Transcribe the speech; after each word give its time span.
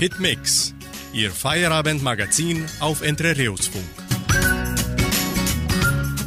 Hitmix, 0.00 0.74
Ihr 1.12 1.30
Feierabendmagazin 1.30 2.66
auf 2.80 3.00
Entre 3.00 3.38
Rios 3.38 3.68
Funk. 3.68 3.84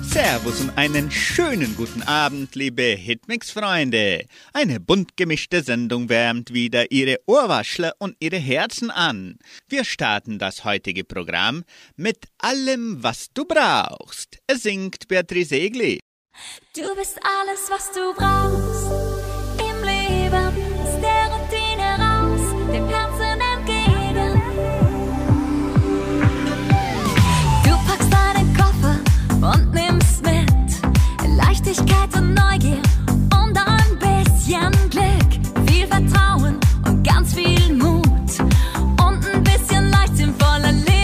Servus 0.03 0.61
und 0.61 0.77
einen 0.77 1.11
schönen 1.11 1.75
guten 1.75 2.01
Abend, 2.01 2.55
liebe 2.55 2.81
Hitmix-Freunde. 2.81 4.25
Eine 4.53 4.79
bunt 4.79 5.17
gemischte 5.17 5.61
Sendung 5.63 6.07
wärmt 6.07 6.53
wieder 6.53 6.91
Ihre 6.91 7.19
Ohrwaschler 7.27 7.93
und 7.99 8.15
Ihre 8.19 8.37
Herzen 8.37 8.89
an. 8.89 9.37
Wir 9.67 9.83
starten 9.83 10.39
das 10.39 10.63
heutige 10.63 11.03
Programm 11.03 11.65
mit 11.97 12.25
allem, 12.37 13.03
was 13.03 13.27
du 13.33 13.43
brauchst. 13.43 14.39
Es 14.47 14.63
singt 14.63 15.09
Beatrice 15.09 15.55
Egli. 15.55 15.99
Du 16.73 16.95
bist 16.95 17.19
alles, 17.21 17.69
was 17.69 17.91
du 17.91 18.13
brauchst 18.13 19.06
mit 31.77 31.89
Leichtigkeit 31.89 32.15
und 32.15 32.33
Neugier 32.33 32.81
und 33.09 33.57
ein 33.57 33.99
bisschen 33.99 34.89
Glück, 34.89 35.67
viel 35.69 35.87
Vertrauen 35.87 36.59
und 36.85 37.03
ganz 37.07 37.33
viel 37.33 37.73
Mut 37.73 38.03
und 38.99 39.27
ein 39.27 39.43
bisschen 39.43 39.89
Leichtsinn 39.89 40.33
voller 40.37 40.71
Lebenslust. 40.71 40.96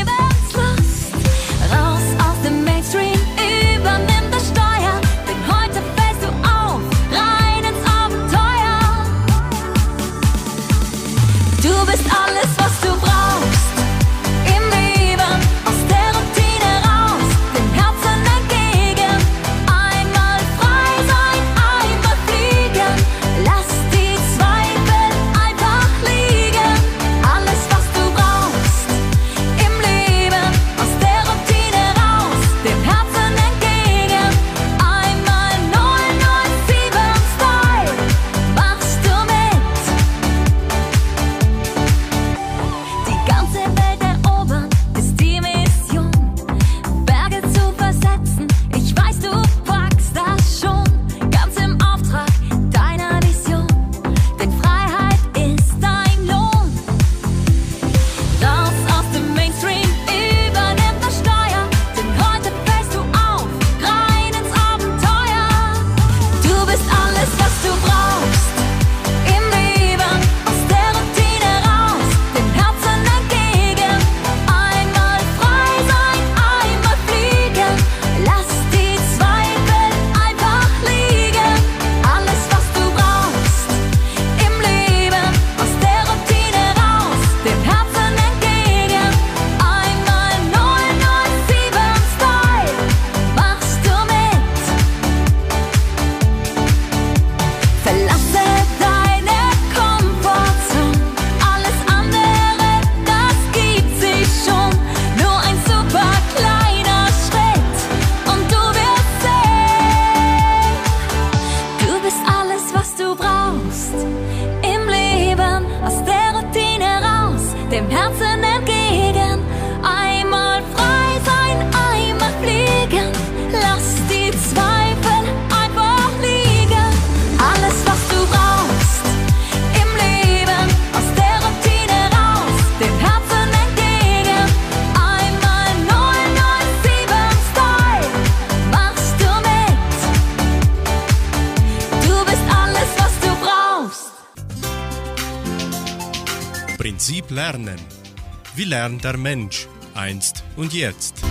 Der 148.84 149.16
Mensch 149.16 149.70
einst 149.94 150.44
und 150.58 150.74
jetzt? 150.74 151.22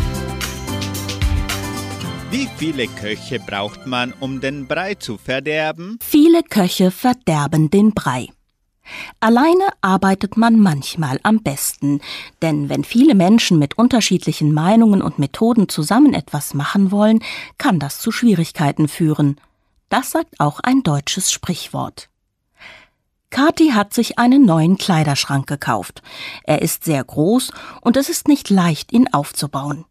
Wie 2.30 2.48
viele 2.56 2.86
Köche 2.86 3.40
braucht 3.40 3.86
man, 3.86 4.14
um 4.20 4.40
den 4.40 4.66
Brei 4.66 4.94
zu 4.94 5.18
verderben? 5.18 5.98
Viele 6.02 6.44
Köche 6.44 6.90
verderben 6.90 7.68
den 7.68 7.92
Brei. 7.92 8.28
Alleine 9.20 9.68
arbeitet 9.82 10.38
man 10.38 10.58
manchmal 10.58 11.20
am 11.24 11.42
besten, 11.42 12.00
denn 12.40 12.70
wenn 12.70 12.84
viele 12.84 13.14
Menschen 13.14 13.58
mit 13.58 13.76
unterschiedlichen 13.76 14.54
Meinungen 14.54 15.02
und 15.02 15.18
Methoden 15.18 15.68
zusammen 15.68 16.14
etwas 16.14 16.54
machen 16.54 16.90
wollen, 16.90 17.22
kann 17.58 17.78
das 17.78 18.00
zu 18.00 18.12
Schwierigkeiten 18.12 18.88
führen. 18.88 19.38
Das 19.90 20.12
sagt 20.12 20.40
auch 20.40 20.60
ein 20.60 20.82
deutsches 20.82 21.30
Sprichwort. 21.30 22.08
Kathi 23.32 23.70
hat 23.70 23.94
sich 23.94 24.18
einen 24.18 24.44
neuen 24.44 24.76
Kleiderschrank 24.76 25.46
gekauft. 25.46 26.02
Er 26.44 26.60
ist 26.60 26.84
sehr 26.84 27.02
groß 27.02 27.50
und 27.80 27.96
es 27.96 28.10
ist 28.10 28.28
nicht 28.28 28.50
leicht, 28.50 28.92
ihn 28.92 29.08
aufzubauen. 29.12 29.86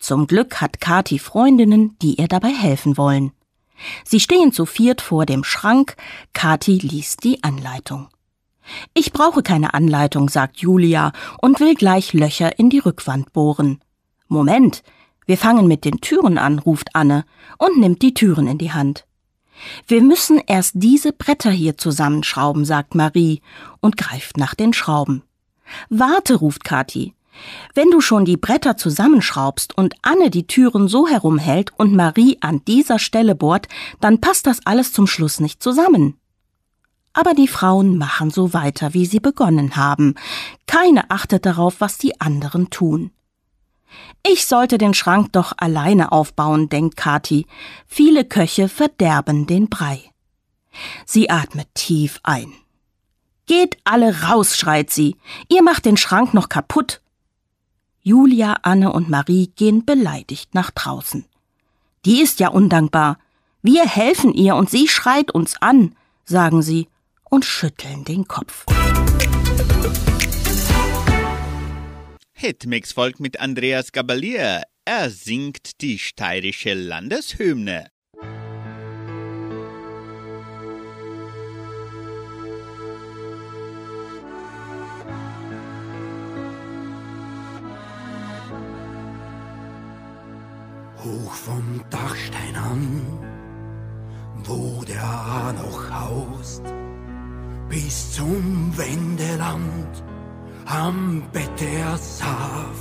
Zum 0.00 0.26
Glück 0.26 0.60
hat 0.60 0.80
Kathi 0.80 1.20
Freundinnen, 1.20 1.96
die 2.02 2.16
ihr 2.16 2.26
dabei 2.26 2.50
helfen 2.50 2.96
wollen. 2.98 3.30
Sie 4.04 4.18
stehen 4.18 4.52
zu 4.52 4.66
viert 4.66 5.00
vor 5.00 5.26
dem 5.26 5.44
Schrank. 5.44 5.96
Kathi 6.32 6.78
liest 6.78 7.22
die 7.22 7.42
Anleitung. 7.44 8.08
Ich 8.94 9.12
brauche 9.12 9.44
keine 9.44 9.74
Anleitung, 9.74 10.28
sagt 10.28 10.58
Julia 10.58 11.12
und 11.40 11.60
will 11.60 11.74
gleich 11.74 12.12
Löcher 12.12 12.58
in 12.58 12.68
die 12.68 12.80
Rückwand 12.80 13.32
bohren. 13.32 13.80
Moment, 14.26 14.82
wir 15.24 15.38
fangen 15.38 15.68
mit 15.68 15.84
den 15.84 16.00
Türen 16.00 16.36
an, 16.36 16.58
ruft 16.58 16.96
Anne 16.96 17.24
und 17.58 17.78
nimmt 17.78 18.02
die 18.02 18.14
Türen 18.14 18.48
in 18.48 18.58
die 18.58 18.72
Hand. 18.72 19.06
Wir 19.86 20.02
müssen 20.02 20.40
erst 20.46 20.72
diese 20.76 21.12
Bretter 21.12 21.50
hier 21.50 21.76
zusammenschrauben, 21.76 22.64
sagt 22.64 22.94
Marie 22.94 23.40
und 23.80 23.96
greift 23.96 24.36
nach 24.36 24.54
den 24.54 24.72
Schrauben. 24.72 25.22
Warte, 25.88 26.36
ruft 26.36 26.64
Kathi. 26.64 27.14
Wenn 27.74 27.90
du 27.90 28.00
schon 28.00 28.24
die 28.24 28.36
Bretter 28.36 28.76
zusammenschraubst 28.76 29.76
und 29.76 29.94
Anne 30.02 30.30
die 30.30 30.46
Türen 30.46 30.88
so 30.88 31.08
herumhält 31.08 31.72
und 31.76 31.94
Marie 31.94 32.38
an 32.40 32.62
dieser 32.66 32.98
Stelle 32.98 33.34
bohrt, 33.34 33.68
dann 34.00 34.20
passt 34.20 34.46
das 34.46 34.66
alles 34.66 34.92
zum 34.92 35.06
Schluss 35.06 35.40
nicht 35.40 35.62
zusammen. 35.62 36.18
Aber 37.14 37.34
die 37.34 37.48
Frauen 37.48 37.98
machen 37.98 38.30
so 38.30 38.52
weiter, 38.52 38.94
wie 38.94 39.06
sie 39.06 39.20
begonnen 39.20 39.76
haben. 39.76 40.14
Keine 40.66 41.10
achtet 41.10 41.44
darauf, 41.44 41.80
was 41.80 41.98
die 41.98 42.20
anderen 42.20 42.70
tun. 42.70 43.10
Ich 44.24 44.46
sollte 44.46 44.78
den 44.78 44.94
Schrank 44.94 45.32
doch 45.32 45.52
alleine 45.56 46.12
aufbauen, 46.12 46.68
denkt 46.68 46.96
Kathi. 46.96 47.46
Viele 47.86 48.24
Köche 48.24 48.68
verderben 48.68 49.46
den 49.46 49.68
Brei. 49.68 50.00
Sie 51.04 51.28
atmet 51.30 51.68
tief 51.74 52.20
ein. 52.22 52.52
Geht 53.46 53.76
alle 53.84 54.22
raus, 54.22 54.56
schreit 54.56 54.90
sie. 54.90 55.16
Ihr 55.48 55.62
macht 55.62 55.84
den 55.84 55.96
Schrank 55.96 56.32
noch 56.34 56.48
kaputt. 56.48 57.00
Julia, 58.00 58.58
Anne 58.62 58.92
und 58.92 59.10
Marie 59.10 59.52
gehen 59.54 59.84
beleidigt 59.84 60.54
nach 60.54 60.70
draußen. 60.70 61.24
Die 62.04 62.20
ist 62.20 62.40
ja 62.40 62.48
undankbar. 62.48 63.18
Wir 63.62 63.86
helfen 63.86 64.32
ihr 64.32 64.56
und 64.56 64.70
sie 64.70 64.88
schreit 64.88 65.30
uns 65.30 65.60
an, 65.60 65.94
sagen 66.24 66.62
sie 66.62 66.88
und 67.30 67.44
schütteln 67.44 68.04
den 68.04 68.26
Kopf. 68.26 68.66
Hitmix-Volk 72.42 73.20
mit 73.20 73.38
Andreas 73.38 73.92
Gabalier. 73.92 74.62
Er 74.84 75.10
singt 75.10 75.80
die 75.80 75.96
steirische 75.96 76.74
Landeshymne. 76.74 77.88
Hoch 90.98 91.32
vom 91.34 91.84
Dachstein 91.90 92.56
an, 92.56 93.02
wo 94.42 94.82
der 94.82 95.00
Hahn 95.00 95.54
noch 95.54 95.90
haust, 95.92 96.64
bis 97.68 98.14
zum 98.14 98.76
Wendeland 98.76 100.02
am 100.66 101.22
Bett 101.32 101.50
der 101.60 101.96
Saaf. 101.96 102.78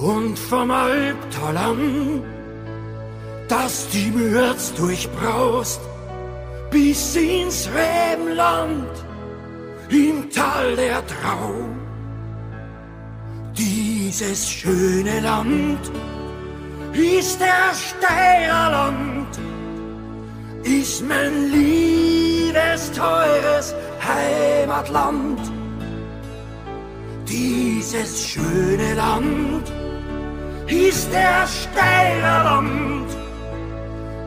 Und 0.00 0.38
vom 0.38 0.70
Albtal 0.70 1.56
an, 1.56 2.22
das 3.48 3.88
die 3.88 4.10
Mürz 4.10 4.72
durchbraust, 4.74 5.80
bis 6.70 7.14
ins 7.16 7.68
Rebenland, 7.68 8.88
im 9.90 10.30
Tal 10.30 10.74
der 10.76 11.06
Trau. 11.06 11.54
Dieses 13.56 14.50
schöne 14.50 15.20
Land 15.20 15.80
ist 16.94 17.38
der 17.40 17.72
Steirerland, 17.74 19.28
ist 20.64 21.06
mein 21.06 21.50
liebes, 21.50 22.90
teures 22.92 23.74
Heimatland. 24.00 25.61
Dieses 27.32 28.28
schöne 28.28 28.92
Land 28.92 29.72
ist 30.66 31.10
der 31.10 31.46
Steirerland, 31.46 33.06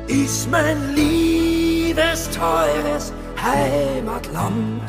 ist 0.07 0.49
mein 0.49 0.95
liebes, 0.95 2.27
teures 2.31 3.13
Heimatland. 3.39 4.81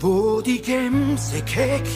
Wo 0.00 0.40
die 0.40 0.62
Gemse 0.62 1.42
keck 1.42 1.86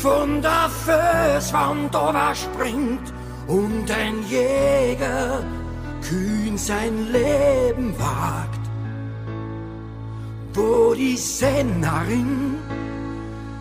von 0.00 0.40
der 0.40 0.70
Felswand 0.86 1.92
springt 2.36 3.12
und 3.48 3.90
ein 3.90 4.22
Jäger 4.28 5.42
kühn 6.08 6.56
sein 6.56 7.10
Leben 7.10 7.98
wagt. 7.98 8.59
Wo 10.54 10.94
die 10.94 11.16
Sennerin 11.16 12.56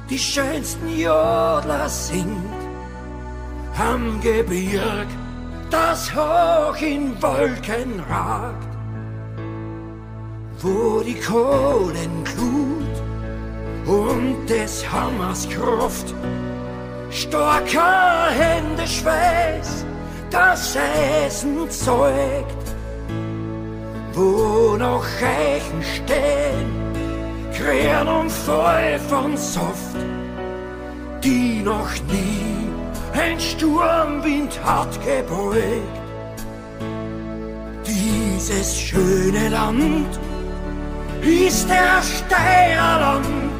die 0.09 0.17
schönsten 0.17 0.89
Jodler 0.89 1.87
singt 1.87 2.59
am 3.77 4.19
Gebirg, 4.21 5.07
das 5.69 6.13
hoch 6.13 6.75
in 6.81 7.21
Wolken 7.21 7.99
ragt. 8.09 8.67
Wo 10.61 11.01
die 11.01 11.19
Kohlenglut 11.19 12.95
und 13.85 14.47
des 14.49 14.85
Hammers 14.91 15.47
Kraft 15.47 16.13
starker 17.11 18.29
Hände 18.31 18.85
Schweiß 18.87 19.85
das 20.29 20.77
Essen 21.25 21.69
zeugt, 21.69 22.75
wo 24.13 24.75
noch 24.77 25.05
Reichen 25.21 25.81
stehen, 25.83 26.78
Krähen 27.59 28.07
und 28.07 28.31
Pfeifern 28.31 29.35
Soft, 29.35 29.97
die 31.21 31.61
noch 31.61 31.91
nie 32.07 33.19
ein 33.19 33.37
Sturmwind 33.37 34.57
hat 34.63 34.97
gebeugt. 35.03 35.99
Dieses 37.85 38.79
schöne 38.79 39.49
Land 39.49 40.19
ist 41.21 41.67
der 41.69 42.01
Steierland, 42.01 43.59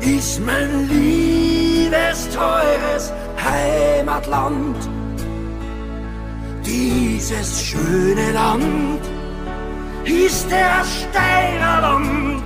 ist 0.00 0.40
mein 0.44 0.88
liebes, 0.88 2.28
teures 2.34 3.12
Heimatland. 3.42 4.76
Dieses 6.66 7.62
schöne 7.62 8.32
Land 8.32 9.00
ist 10.04 10.50
der 10.50 10.84
Steirerland, 10.84 12.42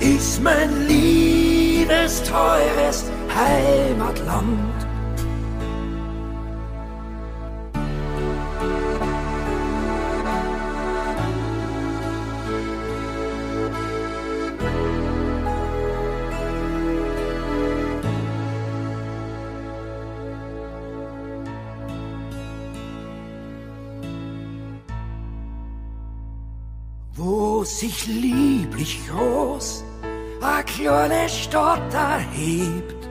ist 0.00 0.42
mein 0.42 0.86
liebes, 0.86 2.22
teures 2.22 3.04
Heimatland. 3.34 4.86
wo 27.18 27.64
sich 27.64 28.06
lieblich 28.06 29.00
groß 29.08 29.85
a 30.46 30.62
kleine 30.62 31.28
Stadt 31.28 31.92
erhebt. 31.92 33.08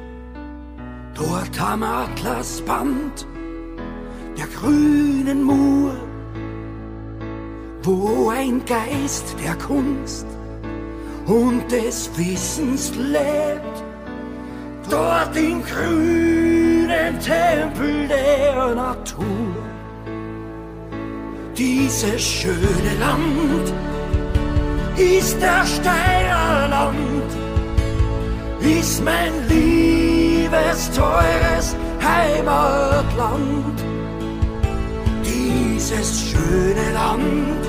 Dort 1.13 1.61
am 1.61 1.83
Atlasband 1.83 3.27
der 4.37 4.47
grünen 4.47 5.43
Mur, 5.43 5.95
wo 7.83 8.29
ein 8.29 8.63
Geist 8.65 9.35
der 9.43 9.55
Kunst 9.55 10.25
und 11.25 11.69
des 11.71 12.09
Wissens 12.17 12.93
lebt. 12.95 13.77
Dort 14.89 15.35
im 15.35 15.63
grünen 15.63 17.19
Tempel 17.19 18.07
der 18.07 18.75
Natur 18.75 19.55
dieses 21.57 22.21
schöne 22.21 22.93
Land 22.99 23.94
ist 24.97 25.41
der 25.41 25.65
Steirerland, 25.65 27.31
ist 28.61 29.03
mein 29.03 29.33
liebes, 29.49 30.89
teures 30.91 31.75
Heimatland. 32.01 33.79
Dieses 35.23 36.29
schöne 36.29 36.91
Land 36.93 37.65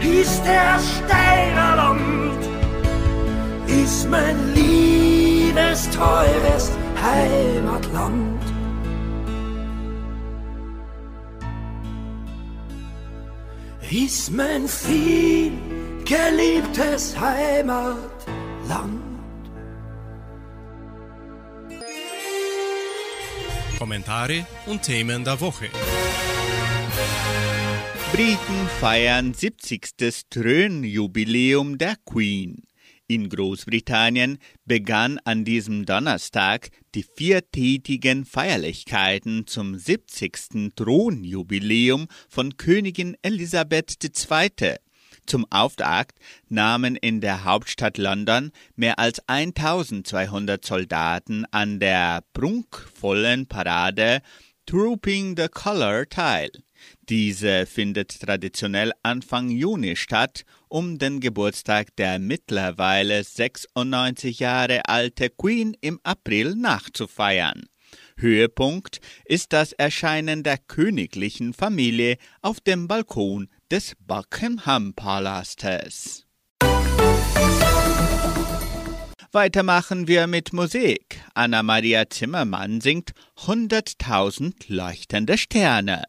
ist 0.00 0.42
der 0.44 0.78
Steirerland, 0.78 2.48
ist 3.66 4.08
mein 4.08 4.54
liebes, 4.54 5.88
teures 5.90 6.70
Heimatland. 7.02 8.40
ist 13.92 14.30
mein 14.30 14.68
viel 14.68 15.69
geliebtes 16.10 17.16
Heimatland. 17.16 19.00
Kommentare 23.78 24.44
und 24.66 24.82
Themen 24.82 25.22
der 25.22 25.40
Woche. 25.40 25.68
Briten 28.12 28.68
feiern 28.80 29.34
70. 29.34 29.92
Thronjubiläum 30.28 31.78
der 31.78 31.94
Queen. 32.04 32.64
In 33.06 33.28
Großbritannien 33.28 34.38
begann 34.64 35.20
an 35.24 35.44
diesem 35.44 35.86
Donnerstag 35.86 36.70
die 36.96 37.04
viertätigen 37.04 38.24
Feierlichkeiten 38.24 39.46
zum 39.46 39.78
70. 39.78 40.74
Thronjubiläum 40.74 42.08
von 42.28 42.56
Königin 42.56 43.16
Elisabeth 43.22 43.96
II. 44.02 44.76
Zum 45.26 45.46
Auftakt 45.50 46.18
nahmen 46.48 46.96
in 46.96 47.20
der 47.20 47.44
Hauptstadt 47.44 47.98
London 47.98 48.52
mehr 48.76 48.98
als 48.98 49.20
1200 49.26 50.64
Soldaten 50.64 51.44
an 51.50 51.80
der 51.80 52.22
prunkvollen 52.32 53.46
Parade 53.46 54.22
Trooping 54.66 55.36
the 55.36 55.48
Colour 55.48 56.08
teil. 56.08 56.50
Diese 57.08 57.66
findet 57.66 58.20
traditionell 58.20 58.92
Anfang 59.02 59.50
Juni 59.50 59.96
statt, 59.96 60.44
um 60.68 60.98
den 60.98 61.20
Geburtstag 61.20 61.94
der 61.96 62.18
mittlerweile 62.18 63.24
96 63.24 64.38
Jahre 64.38 64.82
alte 64.88 65.30
Queen 65.30 65.76
im 65.80 65.98
April 66.04 66.54
nachzufeiern. 66.54 67.64
Höhepunkt 68.16 69.00
ist 69.24 69.52
das 69.52 69.72
Erscheinen 69.72 70.42
der 70.42 70.58
königlichen 70.58 71.52
Familie 71.52 72.16
auf 72.42 72.60
dem 72.60 72.86
Balkon 72.86 73.48
des 73.70 73.94
Buckingham 74.06 74.94
Palastes. 74.94 76.26
Weitermachen 79.32 80.08
wir 80.08 80.26
mit 80.26 80.52
Musik. 80.52 81.22
Anna-Maria 81.34 82.10
Zimmermann 82.10 82.80
singt 82.80 83.12
100.000 83.38 84.54
leuchtende 84.66 85.38
Sterne. 85.38 86.02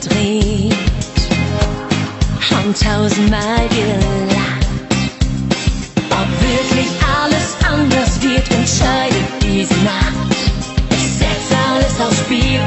Durchgedreht 0.00 0.76
und 2.64 2.80
tausendmal 2.80 3.68
gelacht. 3.68 4.66
Ob 6.10 6.28
wirklich 6.40 6.88
alles 7.22 7.56
anders 7.66 8.22
wird, 8.22 8.50
entscheidet 8.50 9.26
diese 9.42 9.74
Nacht. 9.84 10.36
Ich 10.90 11.18
setz 11.18 11.58
alles 11.68 12.00
aufs 12.00 12.18
Spiel 12.20 12.60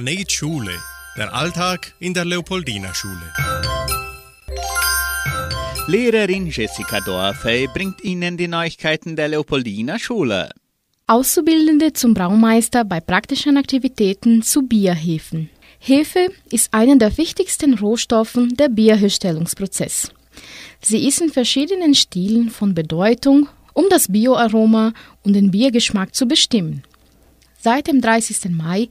Planet 0.00 0.32
Schule. 0.32 0.72
Der 1.14 1.34
Alltag 1.34 1.92
in 1.98 2.14
der 2.14 2.24
Leopoldina 2.24 2.94
Schule. 2.94 3.34
Lehrerin 5.88 6.46
Jessica 6.46 7.00
Dorfey 7.02 7.66
bringt 7.66 8.02
Ihnen 8.02 8.38
die 8.38 8.48
Neuigkeiten 8.48 9.14
der 9.14 9.28
Leopoldina 9.28 9.98
Schule. 9.98 10.48
Auszubildende 11.06 11.92
zum 11.92 12.14
Braumeister 12.14 12.82
bei 12.86 13.00
praktischen 13.00 13.58
Aktivitäten 13.58 14.40
zu 14.40 14.62
Bierhefen. 14.62 15.50
Hefe 15.78 16.32
ist 16.50 16.72
einer 16.72 16.96
der 16.96 17.18
wichtigsten 17.18 17.74
Rohstoffen 17.74 18.56
der 18.56 18.70
Bierherstellungsprozess. 18.70 20.12
Sie 20.80 21.06
ist 21.06 21.20
in 21.20 21.28
verschiedenen 21.28 21.94
Stilen 21.94 22.48
von 22.48 22.74
Bedeutung, 22.74 23.50
um 23.74 23.84
das 23.90 24.08
Bioaroma 24.10 24.94
und 25.24 25.34
den 25.34 25.50
Biergeschmack 25.50 26.14
zu 26.14 26.24
bestimmen. 26.24 26.84
Seit 27.62 27.88
dem 27.88 28.00
30. 28.00 28.52
Mai 28.52 28.88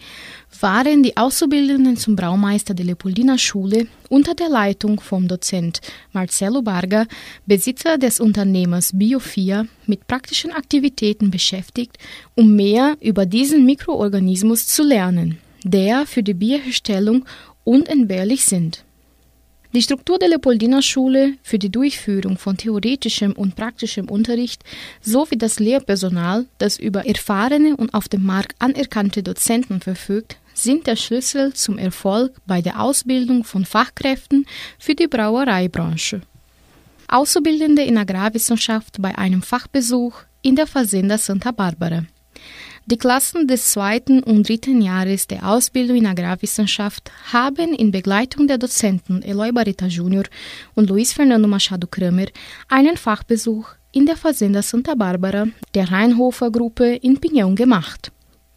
waren 0.59 1.01
die 1.01 1.17
Auszubildenden 1.17 1.97
zum 1.97 2.15
Braumeister 2.15 2.75
der 2.75 2.85
Leopoldina 2.85 3.39
Schule 3.39 3.88
unter 4.09 4.35
der 4.35 4.47
Leitung 4.47 4.99
vom 4.99 5.27
Dozent 5.27 5.81
Marcelo 6.11 6.61
Barga, 6.61 7.07
Besitzer 7.47 7.97
des 7.97 8.19
Unternehmers 8.19 8.91
Biofia, 8.93 9.65
mit 9.88 10.05
praktischen 10.05 10.51
Aktivitäten 10.51 11.31
beschäftigt, 11.31 11.97
um 12.35 12.55
mehr 12.55 12.95
über 13.01 13.25
diesen 13.25 13.65
Mikroorganismus 13.65 14.67
zu 14.67 14.83
lernen, 14.83 15.39
der 15.63 16.05
für 16.05 16.21
die 16.21 16.35
Bierherstellung 16.35 17.25
unentbehrlich 17.63 18.45
sind. 18.45 18.85
Die 19.71 19.83
Struktur 19.83 20.17
der 20.17 20.29
Leopoldina 20.29 20.81
Schule 20.81 21.35
für 21.43 21.59
die 21.59 21.69
Durchführung 21.69 22.39
von 22.39 22.57
theoretischem 22.57 23.33
und 23.33 23.55
praktischem 23.55 24.09
Unterricht 24.09 24.63
sowie 24.99 25.38
das 25.38 25.59
Lehrpersonal, 25.59 26.47
das 26.57 26.79
über 26.79 27.05
erfahrene 27.05 27.77
und 27.77 27.93
auf 27.93 28.09
dem 28.09 28.25
Markt 28.25 28.55
anerkannte 28.57 29.21
Dozenten 29.21 29.79
verfügt, 29.79 30.38
sind 30.55 30.88
der 30.88 30.95
Schlüssel 30.95 31.53
zum 31.53 31.77
Erfolg 31.77 32.33
bei 32.47 32.63
der 32.63 32.81
Ausbildung 32.81 33.43
von 33.43 33.63
Fachkräften 33.63 34.47
für 34.79 34.95
die 34.95 35.07
Brauereibranche. 35.07 36.21
Auszubildende 37.07 37.83
in 37.83 37.97
Agrarwissenschaft 37.99 38.99
bei 38.99 39.15
einem 39.19 39.43
Fachbesuch 39.43 40.15
in 40.41 40.55
der 40.55 40.65
Fazenda 40.65 41.19
Santa 41.19 41.51
Barbara. 41.51 42.05
Die 42.91 42.98
Klassen 42.98 43.48
des 43.48 43.72
zweiten 43.72 44.24
und 44.24 44.50
dritten 44.50 44.81
Jahres 44.81 45.27
der 45.27 45.48
Ausbildung 45.48 45.98
in 45.98 46.08
Agrarwissenschaft 46.08 47.12
haben 47.31 47.75
in 47.75 47.91
Begleitung 47.91 48.48
der 48.48 48.58
Dozenten 48.58 49.22
Eloy 49.22 49.51
Barita 49.51 49.86
Jr. 49.86 50.24
und 50.74 50.89
Luis 50.89 51.13
Fernando 51.13 51.48
Machado 51.48 51.86
Kramer 51.86 52.25
einen 52.67 52.98
Fachbesuch 52.98 53.67
in 53.91 54.08
der 54.08 54.17
Fazenda 54.17 54.63
Santa 54.63 54.96
Barbara 54.96 55.46
der 55.75 55.91
Rheinhofer 55.91 56.50
Gruppe 56.50 56.96
in 56.96 57.19
Pinhão 57.19 57.53
gemacht. 57.53 58.12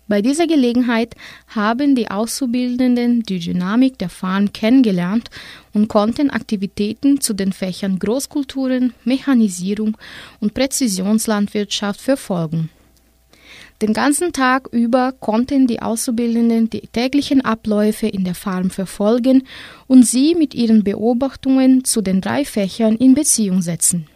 Bei 0.09 0.23
dieser 0.23 0.47
Gelegenheit 0.47 1.15
haben 1.49 1.95
die 1.95 2.11
Auszubildenden 2.11 3.25
die 3.25 3.39
Dynamik 3.39 3.99
der 3.99 4.09
Farm 4.09 4.51
kennengelernt 4.51 5.29
und 5.75 5.89
konnten 5.89 6.31
Aktivitäten 6.31 7.21
zu 7.21 7.35
den 7.35 7.53
Fächern 7.53 7.99
Großkulturen, 7.99 8.95
Mechanisierung 9.05 9.99
und 10.41 10.55
Präzisionslandwirtschaft 10.55 12.01
verfolgen. 12.01 12.71
Den 13.83 13.95
ganzen 13.95 14.33
Tag 14.33 14.69
über 14.71 15.11
konnten 15.11 15.67
die 15.67 15.83
Auszubildenden 15.83 16.71
die 16.71 16.87
täglichen 16.87 17.45
Abläufe 17.45 18.07
in 18.07 18.23
der 18.23 18.37
Farm 18.37 18.71
verfolgen 18.71 19.43
und 19.89 20.07
sie 20.07 20.37
mit 20.37 20.55
ihren 20.55 20.85
Beobachtungen 20.85 21.85
zu 21.85 22.01
den 22.01 22.21
drei 22.21 22.45
Fächern 22.45 22.95
in 22.95 23.15
Beziehung 23.15 23.61
setzen. 23.61 24.07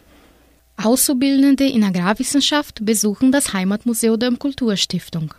Auszubildende 0.77 1.65
in 1.65 1.83
Agrarwissenschaft 1.83 2.85
besuchen 2.85 3.33
das 3.33 3.51
Heimatmuseum 3.51 4.17
der 4.17 4.31
Kulturstiftung. 4.37 5.33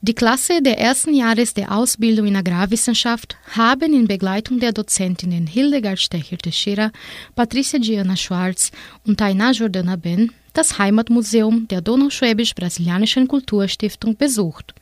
Die 0.00 0.14
Klasse 0.14 0.62
der 0.62 0.78
ersten 0.78 1.12
Jahres 1.12 1.52
der 1.52 1.72
Ausbildung 1.72 2.28
in 2.28 2.36
Agrarwissenschaft 2.36 3.36
haben 3.50 3.92
in 3.92 4.06
Begleitung 4.06 4.60
der 4.60 4.72
Dozentinnen 4.72 5.48
Hildegard 5.48 5.98
Stecher-Teixeira, 5.98 6.92
Patricia 7.34 7.80
Diana 7.80 8.14
Schwarz 8.14 8.70
und 9.04 9.20
Tainá 9.20 9.50
Jordana 9.50 9.96
Ben 9.96 10.30
das 10.56 10.78
Heimatmuseum 10.78 11.68
der 11.68 11.80
Donauschwäbisch-Brasilianischen 11.80 13.28
Kulturstiftung 13.28 14.16
besucht. 14.16 14.74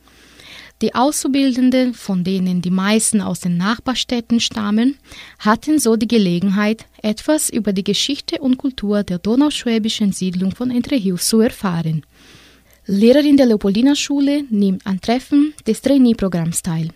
Die 0.81 0.93
Auszubildenden, 0.93 1.93
von 1.93 2.23
denen 2.23 2.61
die 2.61 2.69
meisten 2.69 3.21
aus 3.21 3.39
den 3.39 3.57
Nachbarstädten 3.57 4.39
stammen, 4.41 4.97
hatten 5.39 5.79
so 5.79 5.95
die 5.95 6.07
Gelegenheit, 6.07 6.85
etwas 7.01 7.49
über 7.49 7.71
die 7.71 7.83
Geschichte 7.83 8.39
und 8.39 8.57
Kultur 8.57 9.03
der 9.03 9.19
donauschwäbischen 9.19 10.11
Siedlung 10.11 10.53
von 10.53 10.71
Entre 10.71 10.95
Rios 10.95 11.29
zu 11.29 11.39
erfahren. 11.39 12.05
Lehrerin 12.87 13.37
der 13.37 13.45
Leopoldina-Schule 13.47 14.43
nimmt 14.49 14.85
an 14.85 14.99
Treffen 14.99 15.53
des 15.65 15.81
Trainee-Programms 15.81 16.61
teil. 16.61 16.89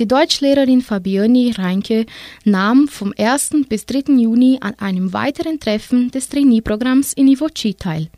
Die 0.00 0.08
Deutschlehrerin 0.08 0.80
Fabiani 0.80 1.52
Reinke 1.58 2.06
nahm 2.46 2.88
vom 2.88 3.12
1. 3.18 3.66
bis 3.68 3.84
3. 3.84 4.14
Juni 4.16 4.56
an 4.62 4.72
einem 4.78 5.12
weiteren 5.12 5.60
Treffen 5.60 6.10
des 6.10 6.30
Trainee-Programms 6.30 7.12
in 7.12 7.28
Ivochi 7.28 7.74
teil. 7.74 8.08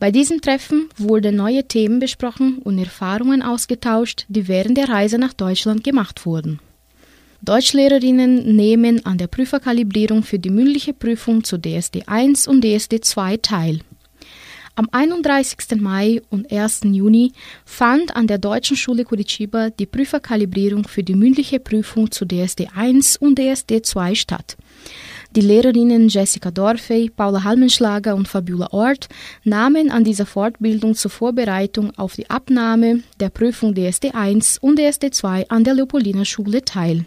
Bei 0.00 0.10
diesem 0.10 0.40
Treffen 0.40 0.88
wurden 0.96 1.36
neue 1.36 1.68
Themen 1.68 2.00
besprochen 2.00 2.58
und 2.64 2.80
Erfahrungen 2.80 3.42
ausgetauscht, 3.42 4.24
die 4.26 4.48
während 4.48 4.76
der 4.76 4.88
Reise 4.88 5.18
nach 5.18 5.34
Deutschland 5.34 5.84
gemacht 5.84 6.26
wurden. 6.26 6.58
Deutschlehrerinnen 7.42 8.56
nehmen 8.56 9.06
an 9.06 9.16
der 9.16 9.28
Prüferkalibrierung 9.28 10.24
für 10.24 10.40
die 10.40 10.50
mündliche 10.50 10.94
Prüfung 10.94 11.44
zu 11.44 11.58
DSD 11.58 12.02
1 12.08 12.48
und 12.48 12.64
DSD 12.64 13.00
2 13.00 13.36
teil. 13.36 13.78
Am 14.76 14.88
31. 14.90 15.80
Mai 15.80 16.20
und 16.30 16.50
1. 16.50 16.80
Juni 16.84 17.30
fand 17.64 18.16
an 18.16 18.26
der 18.26 18.38
Deutschen 18.38 18.76
Schule 18.76 19.04
Curitiba 19.04 19.70
die 19.70 19.86
Prüferkalibrierung 19.86 20.88
für 20.88 21.04
die 21.04 21.14
mündliche 21.14 21.60
Prüfung 21.60 22.10
zu 22.10 22.24
DSD 22.24 22.68
1 22.74 23.18
und 23.18 23.38
DSD 23.38 23.82
2 23.82 24.16
statt. 24.16 24.56
Die 25.36 25.42
Lehrerinnen 25.42 26.08
Jessica 26.08 26.50
Dorfey, 26.50 27.08
Paula 27.08 27.44
Halmenschlager 27.44 28.16
und 28.16 28.26
Fabiola 28.26 28.72
Ort 28.72 29.08
nahmen 29.44 29.92
an 29.92 30.02
dieser 30.02 30.26
Fortbildung 30.26 30.96
zur 30.96 31.12
Vorbereitung 31.12 31.96
auf 31.96 32.16
die 32.16 32.28
Abnahme 32.28 33.04
der 33.20 33.28
Prüfung 33.28 33.76
DSD 33.76 34.10
1 34.10 34.58
und 34.58 34.80
DSD 34.80 35.12
2 35.12 35.50
an 35.50 35.62
der 35.62 35.74
Leopoldina 35.74 36.24
Schule 36.24 36.64
teil. 36.64 37.04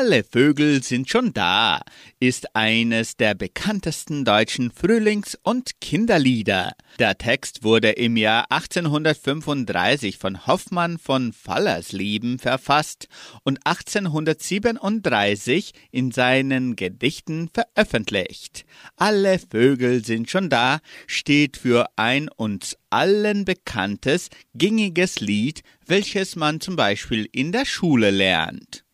Alle 0.00 0.24
Vögel 0.24 0.82
sind 0.82 1.10
schon 1.10 1.34
da 1.34 1.82
ist 2.20 2.56
eines 2.56 3.18
der 3.18 3.34
bekanntesten 3.34 4.24
deutschen 4.24 4.70
Frühlings- 4.70 5.38
und 5.42 5.78
Kinderlieder. 5.82 6.72
Der 6.98 7.18
Text 7.18 7.64
wurde 7.64 7.90
im 7.90 8.16
Jahr 8.16 8.50
1835 8.50 10.16
von 10.16 10.46
Hoffmann 10.46 10.96
von 10.96 11.34
Fallersleben 11.34 12.38
verfasst 12.38 13.08
und 13.44 13.58
1837 13.66 15.72
in 15.90 16.12
seinen 16.12 16.76
Gedichten 16.76 17.50
veröffentlicht. 17.52 18.64
Alle 18.96 19.38
Vögel 19.38 20.02
sind 20.02 20.30
schon 20.30 20.48
da 20.48 20.80
steht 21.06 21.58
für 21.58 21.90
ein 21.96 22.30
uns 22.34 22.78
allen 22.88 23.44
bekanntes, 23.44 24.30
gängiges 24.54 25.20
Lied, 25.20 25.60
welches 25.84 26.36
man 26.36 26.62
zum 26.62 26.76
Beispiel 26.76 27.28
in 27.32 27.52
der 27.52 27.66
Schule 27.66 28.10
lernt. 28.10 28.86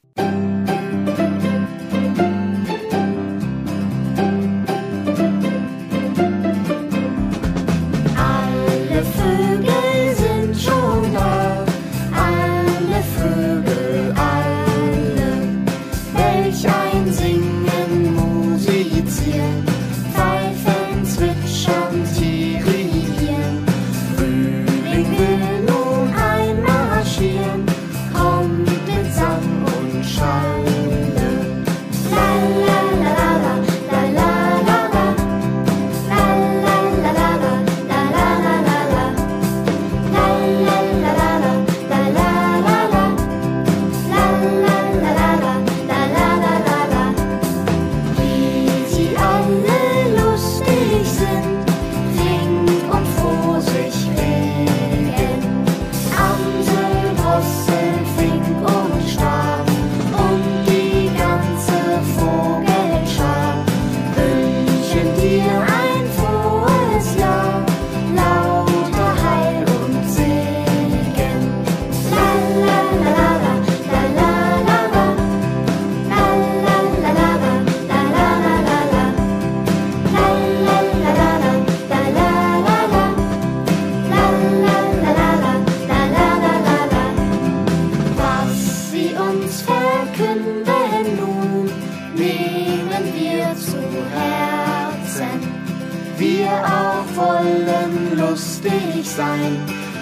lustig 98.67 99.05
sein, 99.05 99.59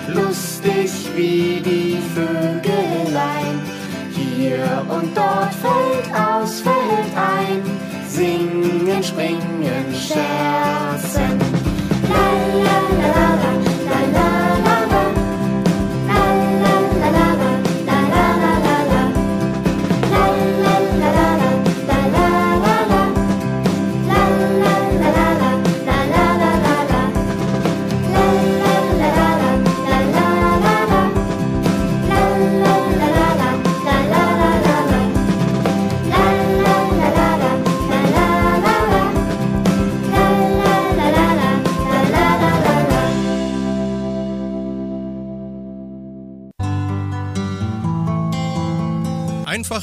lustig 0.09 0.91
wie 1.15 1.61
die 1.61 1.99
Vögelein. 2.15 3.61
Hier 4.15 4.85
und 4.89 5.17
dort 5.17 5.53
fällt 5.55 6.15
aus, 6.15 6.61
fällt 6.61 7.17
ein, 7.17 7.63
singen, 8.09 9.03
springen, 9.03 9.95
scheren. 9.95 10.94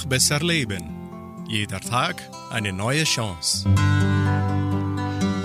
Einfach 0.02 0.10
besser 0.10 0.40
leben. 0.40 1.46
Jeder 1.48 1.80
Tag 1.80 2.30
eine 2.50 2.74
neue 2.74 3.04
Chance. 3.04 3.66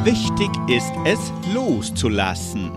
Wichtig 0.02 0.50
ist 0.68 0.92
es 1.04 1.18
loszulassen. 1.52 2.70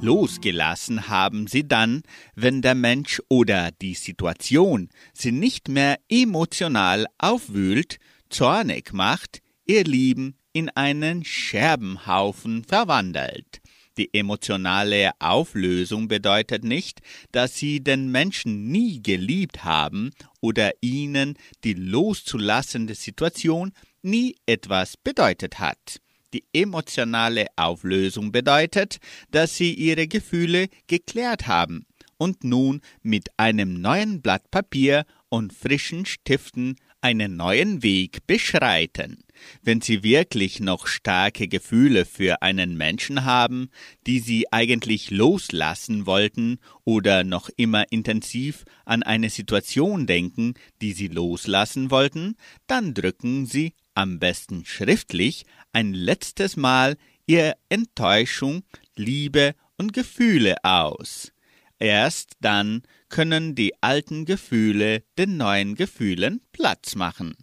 Losgelassen 0.00 1.08
haben 1.08 1.46
sie 1.46 1.66
dann, 1.66 2.02
wenn 2.34 2.62
der 2.62 2.74
Mensch 2.74 3.20
oder 3.28 3.70
die 3.72 3.94
Situation 3.94 4.88
sie 5.14 5.32
nicht 5.32 5.68
mehr 5.68 5.98
emotional 6.08 7.06
aufwühlt, 7.18 7.98
zornig 8.28 8.92
macht, 8.92 9.40
ihr 9.64 9.84
Lieben 9.84 10.36
in 10.52 10.68
einen 10.70 11.24
Scherbenhaufen 11.24 12.62
verwandelt. 12.64 13.60
Die 13.98 14.12
emotionale 14.12 15.12
Auflösung 15.18 16.08
bedeutet 16.08 16.64
nicht, 16.64 17.00
dass 17.32 17.56
sie 17.56 17.82
den 17.82 18.10
Menschen 18.10 18.68
nie 18.68 19.02
geliebt 19.02 19.64
haben 19.64 20.10
oder 20.40 20.72
ihnen 20.82 21.34
die 21.64 21.72
loszulassende 21.72 22.94
Situation 22.94 23.72
nie 24.02 24.36
etwas 24.44 24.96
bedeutet 24.96 25.58
hat. 25.58 26.00
Die 26.34 26.44
emotionale 26.52 27.46
Auflösung 27.56 28.32
bedeutet, 28.32 28.98
dass 29.30 29.56
sie 29.56 29.72
ihre 29.72 30.06
Gefühle 30.08 30.68
geklärt 30.86 31.46
haben 31.46 31.86
und 32.18 32.44
nun 32.44 32.82
mit 33.02 33.28
einem 33.38 33.80
neuen 33.80 34.20
Blatt 34.20 34.50
Papier 34.50 35.06
und 35.30 35.52
frischen 35.54 36.04
Stiften 36.04 36.76
einen 37.00 37.36
neuen 37.36 37.82
Weg 37.82 38.26
beschreiten. 38.26 39.22
Wenn 39.62 39.80
Sie 39.80 40.02
wirklich 40.02 40.60
noch 40.60 40.86
starke 40.86 41.48
Gefühle 41.48 42.04
für 42.04 42.42
einen 42.42 42.76
Menschen 42.76 43.24
haben, 43.24 43.70
die 44.06 44.20
Sie 44.20 44.52
eigentlich 44.52 45.10
loslassen 45.10 46.06
wollten 46.06 46.58
oder 46.84 47.24
noch 47.24 47.48
immer 47.56 47.90
intensiv 47.90 48.64
an 48.84 49.02
eine 49.02 49.30
Situation 49.30 50.06
denken, 50.06 50.54
die 50.80 50.92
Sie 50.92 51.08
loslassen 51.08 51.90
wollten, 51.90 52.36
dann 52.66 52.94
drücken 52.94 53.46
Sie 53.46 53.74
am 53.94 54.18
besten 54.18 54.64
schriftlich 54.64 55.44
ein 55.72 55.94
letztes 55.94 56.56
Mal 56.56 56.96
Ihr 57.26 57.56
Enttäuschung, 57.68 58.62
Liebe 58.94 59.54
und 59.76 59.92
Gefühle 59.92 60.56
aus. 60.64 61.32
Erst 61.78 62.36
dann 62.40 62.82
können 63.08 63.54
die 63.54 63.74
alten 63.82 64.24
Gefühle 64.24 65.02
den 65.18 65.36
neuen 65.36 65.74
Gefühlen 65.74 66.40
Platz 66.52 66.94
machen. 66.94 67.36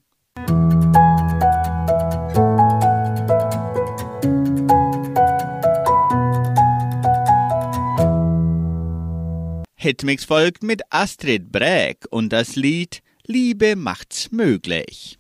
Hitmix 9.84 10.24
folgt 10.24 10.64
mit 10.64 10.82
Astrid 10.92 11.52
Bräck 11.52 12.06
und 12.10 12.32
das 12.32 12.56
Lied 12.56 13.02
Liebe 13.26 13.76
macht's 13.76 14.32
möglich. 14.32 15.20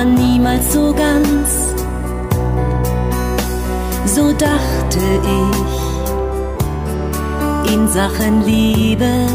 Aber 0.00 0.08
niemals 0.08 0.72
so 0.72 0.94
ganz. 0.94 1.74
So 4.06 4.32
dachte 4.32 5.00
ich 7.66 7.72
in 7.72 7.88
Sachen 7.88 8.42
Liebe. 8.44 9.26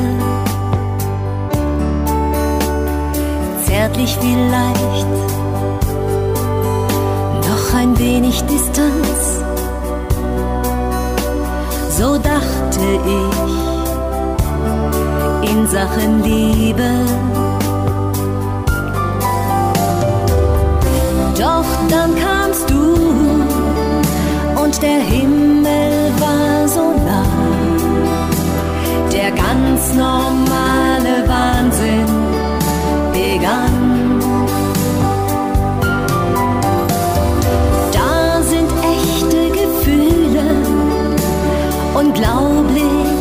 Zärtlich 3.66 4.18
vielleicht, 4.20 5.08
doch 7.48 7.74
ein 7.78 7.98
wenig 8.00 8.42
Distanz. 8.44 9.42
So 11.98 12.18
dachte 12.18 13.00
ich 13.06 13.38
in 15.52 15.68
Sachen 15.68 16.24
Liebe. 16.24 17.45
Doch 21.56 21.88
dann 21.90 22.14
kamst 22.16 22.70
du 22.70 22.96
und 24.62 24.82
der 24.82 25.00
Himmel 25.00 26.12
war 26.20 26.68
so 26.68 26.92
nah. 27.08 27.24
Der 29.10 29.32
ganz 29.32 29.94
normale 29.94 31.14
Wahnsinn 31.34 32.12
begann. 33.14 34.20
Da 37.94 38.42
sind 38.44 38.70
echte 38.94 39.42
Gefühle, 39.60 40.48
unglaublich, 41.94 43.15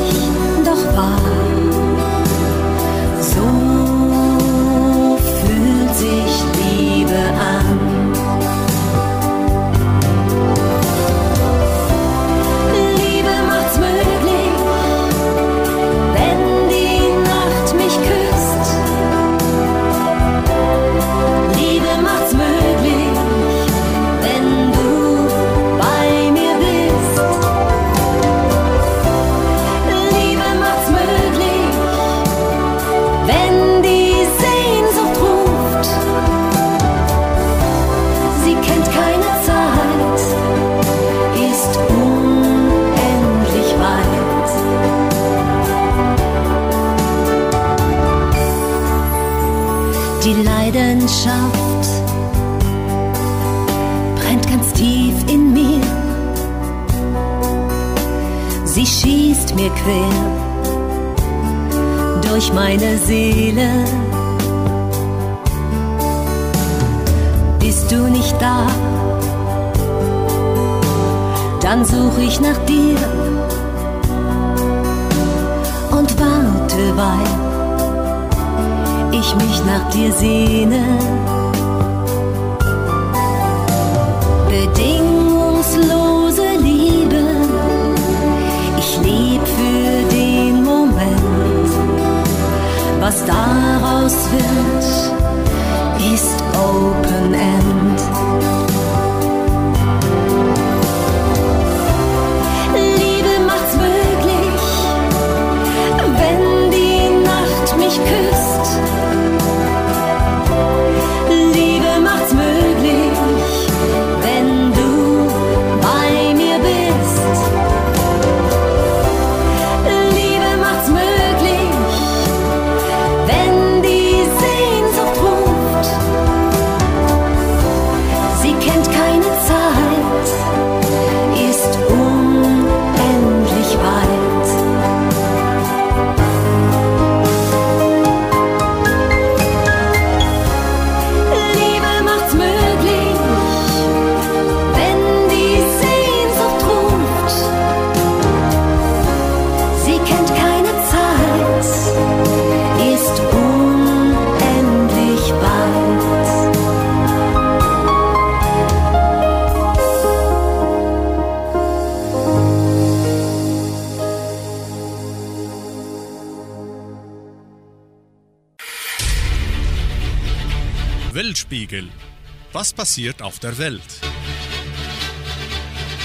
passiert 172.84 173.22
auf 173.22 173.38
der 173.38 173.56
Welt? 173.56 173.80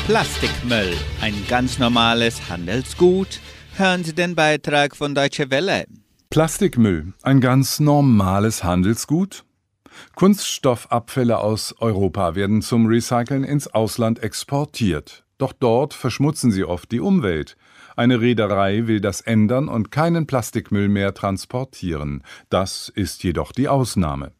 Plastikmüll, 0.07 0.95
ein 1.19 1.33
ganz 1.49 1.77
normales 1.77 2.49
Handelsgut. 2.49 3.41
Hören 3.75 4.05
Sie 4.05 4.15
den 4.15 4.33
Beitrag 4.33 4.95
von 4.95 5.13
Deutsche 5.13 5.51
Welle. 5.51 5.87
Plastikmüll, 6.29 7.11
ein 7.21 7.41
ganz 7.41 7.81
normales 7.81 8.63
Handelsgut? 8.63 9.43
Kunststoffabfälle 10.15 11.39
aus 11.39 11.75
Europa 11.79 12.35
werden 12.35 12.61
zum 12.61 12.85
Recyceln 12.85 13.43
ins 13.43 13.67
Ausland 13.67 14.23
exportiert. 14.23 15.25
Doch 15.37 15.51
dort 15.51 15.93
verschmutzen 15.93 16.49
sie 16.49 16.63
oft 16.63 16.93
die 16.93 17.01
Umwelt. 17.01 17.57
Eine 17.97 18.21
Reederei 18.21 18.87
will 18.87 19.01
das 19.01 19.19
ändern 19.19 19.67
und 19.67 19.91
keinen 19.91 20.27
Plastikmüll 20.27 20.87
mehr 20.87 21.13
transportieren. 21.13 22.23
Das 22.49 22.87
ist 22.87 23.25
jedoch 23.25 23.51
die 23.51 23.67
Ausnahme. 23.67 24.31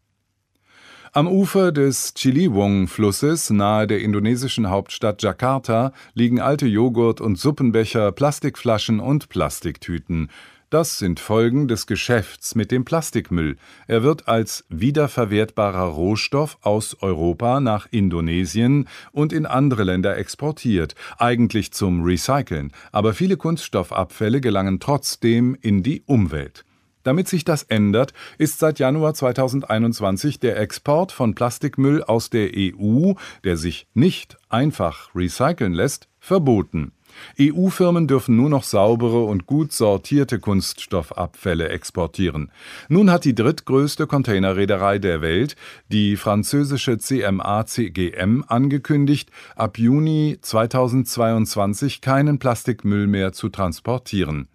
Am 1.11 1.27
Ufer 1.27 1.71
des 1.71 2.13
Ciliwung-Flusses 2.13 3.49
nahe 3.49 3.87
der 3.87 3.99
indonesischen 4.01 4.69
Hauptstadt 4.69 5.23
Jakarta 5.23 5.91
liegen 6.13 6.39
alte 6.39 6.67
Joghurt- 6.67 7.19
und 7.19 7.39
Suppenbecher, 7.39 8.11
Plastikflaschen 8.11 8.99
und 8.99 9.27
Plastiktüten. 9.27 10.29
Das 10.69 10.99
sind 10.99 11.19
Folgen 11.19 11.67
des 11.67 11.87
Geschäfts 11.87 12.53
mit 12.53 12.69
dem 12.69 12.85
Plastikmüll. 12.85 13.57
Er 13.87 14.03
wird 14.03 14.27
als 14.27 14.65
wiederverwertbarer 14.69 15.85
Rohstoff 15.85 16.59
aus 16.61 16.95
Europa 17.01 17.59
nach 17.59 17.87
Indonesien 17.89 18.87
und 19.11 19.33
in 19.33 19.47
andere 19.47 19.85
Länder 19.85 20.15
exportiert, 20.15 20.93
eigentlich 21.17 21.71
zum 21.71 22.03
Recyceln, 22.03 22.71
aber 22.91 23.15
viele 23.15 23.35
Kunststoffabfälle 23.35 24.41
gelangen 24.41 24.79
trotzdem 24.79 25.57
in 25.59 25.81
die 25.81 26.03
Umwelt. 26.05 26.65
Damit 27.03 27.27
sich 27.27 27.45
das 27.45 27.63
ändert, 27.63 28.13
ist 28.37 28.59
seit 28.59 28.79
Januar 28.79 29.13
2021 29.13 30.39
der 30.39 30.59
Export 30.59 31.11
von 31.11 31.35
Plastikmüll 31.35 32.03
aus 32.03 32.29
der 32.29 32.51
EU, 32.55 33.13
der 33.43 33.57
sich 33.57 33.87
nicht 33.93 34.37
einfach 34.49 35.15
recyceln 35.15 35.73
lässt, 35.73 36.09
verboten. 36.19 36.91
EU-Firmen 37.39 38.07
dürfen 38.07 38.35
nur 38.35 38.49
noch 38.49 38.63
saubere 38.63 39.23
und 39.23 39.45
gut 39.45 39.71
sortierte 39.71 40.39
Kunststoffabfälle 40.39 41.69
exportieren. 41.69 42.51
Nun 42.87 43.11
hat 43.11 43.25
die 43.25 43.35
drittgrößte 43.35 44.07
Containerreederei 44.07 44.99
der 44.99 45.21
Welt, 45.21 45.55
die 45.87 46.17
französische 46.17 46.97
CMA 46.97 47.65
CGM, 47.65 48.43
angekündigt, 48.47 49.31
ab 49.55 49.77
Juni 49.77 50.37
2022 50.41 52.01
keinen 52.01 52.39
Plastikmüll 52.39 53.07
mehr 53.07 53.33
zu 53.33 53.49
transportieren. 53.49 54.47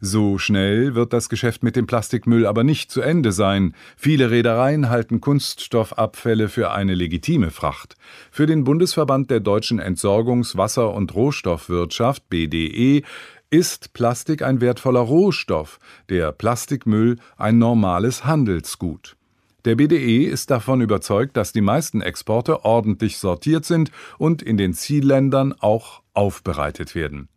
So 0.00 0.38
schnell 0.38 0.94
wird 0.94 1.12
das 1.12 1.28
Geschäft 1.28 1.62
mit 1.62 1.76
dem 1.76 1.86
Plastikmüll 1.86 2.46
aber 2.46 2.64
nicht 2.64 2.90
zu 2.90 3.00
Ende 3.00 3.32
sein. 3.32 3.74
Viele 3.96 4.30
Reedereien 4.30 4.90
halten 4.90 5.20
Kunststoffabfälle 5.20 6.48
für 6.48 6.72
eine 6.72 6.94
legitime 6.94 7.50
Fracht. 7.50 7.96
Für 8.30 8.46
den 8.46 8.64
Bundesverband 8.64 9.30
der 9.30 9.40
deutschen 9.40 9.80
Entsorgungs-, 9.80 10.56
Wasser- 10.56 10.92
und 10.92 11.14
Rohstoffwirtschaft 11.14 12.28
BDE 12.28 13.02
ist 13.50 13.92
Plastik 13.92 14.42
ein 14.42 14.60
wertvoller 14.60 15.00
Rohstoff, 15.00 15.78
der 16.08 16.32
Plastikmüll 16.32 17.18
ein 17.36 17.58
normales 17.58 18.24
Handelsgut. 18.24 19.16
Der 19.64 19.76
BDE 19.76 20.24
ist 20.24 20.50
davon 20.50 20.80
überzeugt, 20.80 21.36
dass 21.36 21.52
die 21.52 21.60
meisten 21.60 22.00
Exporte 22.00 22.64
ordentlich 22.64 23.18
sortiert 23.18 23.64
sind 23.64 23.92
und 24.18 24.42
in 24.42 24.56
den 24.56 24.74
Zielländern 24.74 25.54
auch 25.60 26.02
aufbereitet 26.14 26.94
werden. 26.94 27.28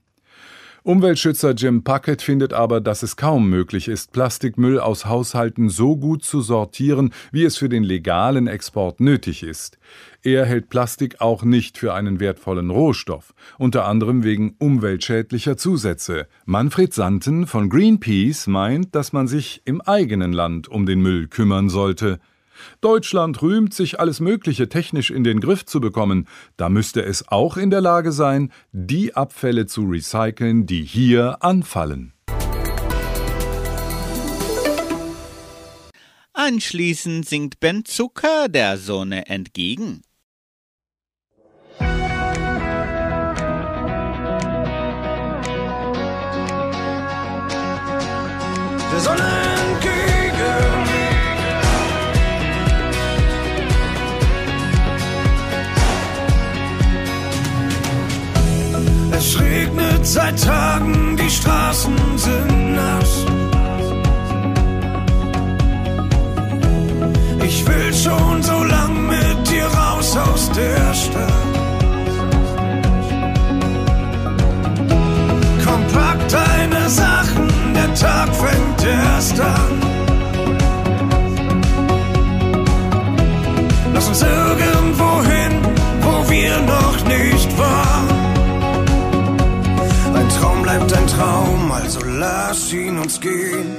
Umweltschützer 0.86 1.54
Jim 1.54 1.84
Puckett 1.84 2.22
findet 2.22 2.54
aber, 2.54 2.80
dass 2.80 3.02
es 3.02 3.16
kaum 3.16 3.50
möglich 3.50 3.88
ist, 3.88 4.12
Plastikmüll 4.12 4.80
aus 4.80 5.08
Haushalten 5.08 5.68
so 5.68 5.98
gut 5.98 6.24
zu 6.24 6.42
sortieren, 6.42 7.12
wie 7.32 7.44
es 7.44 7.58
für 7.58 7.70
den 7.70 7.84
legalen 7.84 8.46
Export 8.46 9.00
nötig 9.00 9.42
ist. 9.42 9.80
Er 10.22 10.46
hält 10.46 10.70
Plastik 10.70 11.22
auch 11.22 11.42
nicht 11.42 11.80
für 11.80 11.96
einen 11.96 12.20
wertvollen 12.20 12.70
Rohstoff, 12.70 13.34
unter 13.58 13.86
anderem 13.86 14.24
wegen 14.24 14.58
umweltschädlicher 14.60 15.58
Zusätze. 15.58 16.28
Manfred 16.46 16.94
Santen 16.94 17.48
von 17.48 17.68
Greenpeace 17.72 18.46
meint, 18.46 18.94
dass 18.94 19.12
man 19.12 19.28
sich 19.28 19.64
im 19.66 19.82
eigenen 19.82 20.34
Land 20.34 20.68
um 20.68 20.86
den 20.86 21.02
Müll 21.02 21.28
kümmern 21.28 21.68
sollte. 21.68 22.20
Deutschland 22.82 23.42
rühmt 23.42 23.74
sich, 23.74 24.00
alles 24.00 24.20
Mögliche 24.20 24.70
technisch 24.70 25.12
in 25.12 25.24
den 25.24 25.40
Griff 25.40 25.66
zu 25.66 25.80
bekommen. 25.82 26.28
Da 26.58 26.70
müsste 26.70 27.04
es 27.04 27.28
auch 27.28 27.58
in 27.58 27.70
der 27.70 27.82
Lage 27.82 28.12
sein, 28.12 28.52
die 28.72 29.16
Abfälle 29.16 29.66
zu 29.66 29.84
recyceln, 29.84 30.66
die 30.66 30.84
hier 30.84 31.38
anfallen. 31.42 32.14
Anschließend 36.38 37.26
singt 37.26 37.62
Ben 37.62 37.86
Zucker 37.86 38.50
der 38.50 38.78
Sonne 38.78 39.28
entgegen. 39.28 40.02
Der 48.92 49.00
Sonne 49.00 49.24
entgegen. 49.72 50.15
Es 59.28 59.40
regnet 59.40 60.06
seit 60.06 60.40
Tagen, 60.44 61.18
die 61.18 61.32
Straßen 61.32 61.96
sind 62.16 62.76
nass. 62.76 63.26
Ich 67.44 67.66
will 67.66 67.92
schon 67.92 68.44
so 68.44 68.64
lang 68.64 69.08
mit 69.08 69.50
dir 69.50 69.66
raus 69.66 70.16
aus 70.16 70.52
der 70.52 70.94
Stadt. 70.94 71.54
Komm, 75.66 75.82
pack 75.92 76.20
deine 76.30 76.88
Sachen, 76.88 77.48
der 77.74 77.96
Tag 77.96 78.30
fängt 78.36 78.86
erst 78.86 79.40
an. 79.40 79.74
Lass 83.92 84.08
uns 84.08 84.22
irgendwo 84.22 84.75
lass 92.56 92.72
ihn 92.72 92.98
uns 93.00 93.20
gehen. 93.20 93.76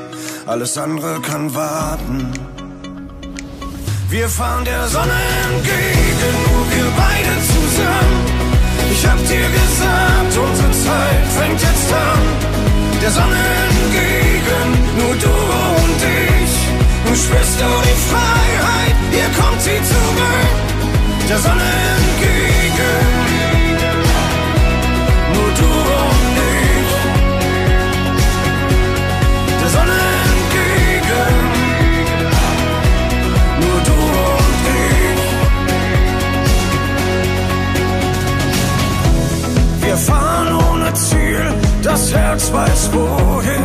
Alles 0.46 0.76
andere 0.76 1.20
kann 1.20 1.54
warten. 1.54 2.28
Wir 4.10 4.28
fahren 4.28 4.64
der 4.64 4.86
Sonne 4.88 5.20
entgegen, 5.46 6.34
nur 6.46 6.64
wir 6.74 6.88
beide 7.04 7.34
zusammen. 7.52 8.20
Ich 8.92 9.02
hab 9.06 9.18
dir 9.32 9.48
gesagt, 9.60 10.32
unsere 10.46 10.72
Zeit 10.84 11.26
fängt 11.38 11.60
jetzt 11.68 11.90
an. 12.08 12.22
Der 13.02 13.10
Sonne 13.18 13.42
entgegen, 13.68 14.68
nur 14.98 15.14
du 15.24 15.36
und 15.84 16.00
ich. 16.28 16.54
Nun 17.04 17.16
spürst 17.24 17.56
du 17.60 17.68
die 17.88 17.98
Freiheit, 18.10 18.96
hier 19.16 19.30
kommt 19.40 19.60
sie 19.66 19.80
zurück. 19.92 20.56
Der 21.30 21.38
Sonne 21.38 21.70
entgegen, 21.96 23.25
Herz 42.16 42.52
weiß 42.52 42.90
wohin. 42.92 43.64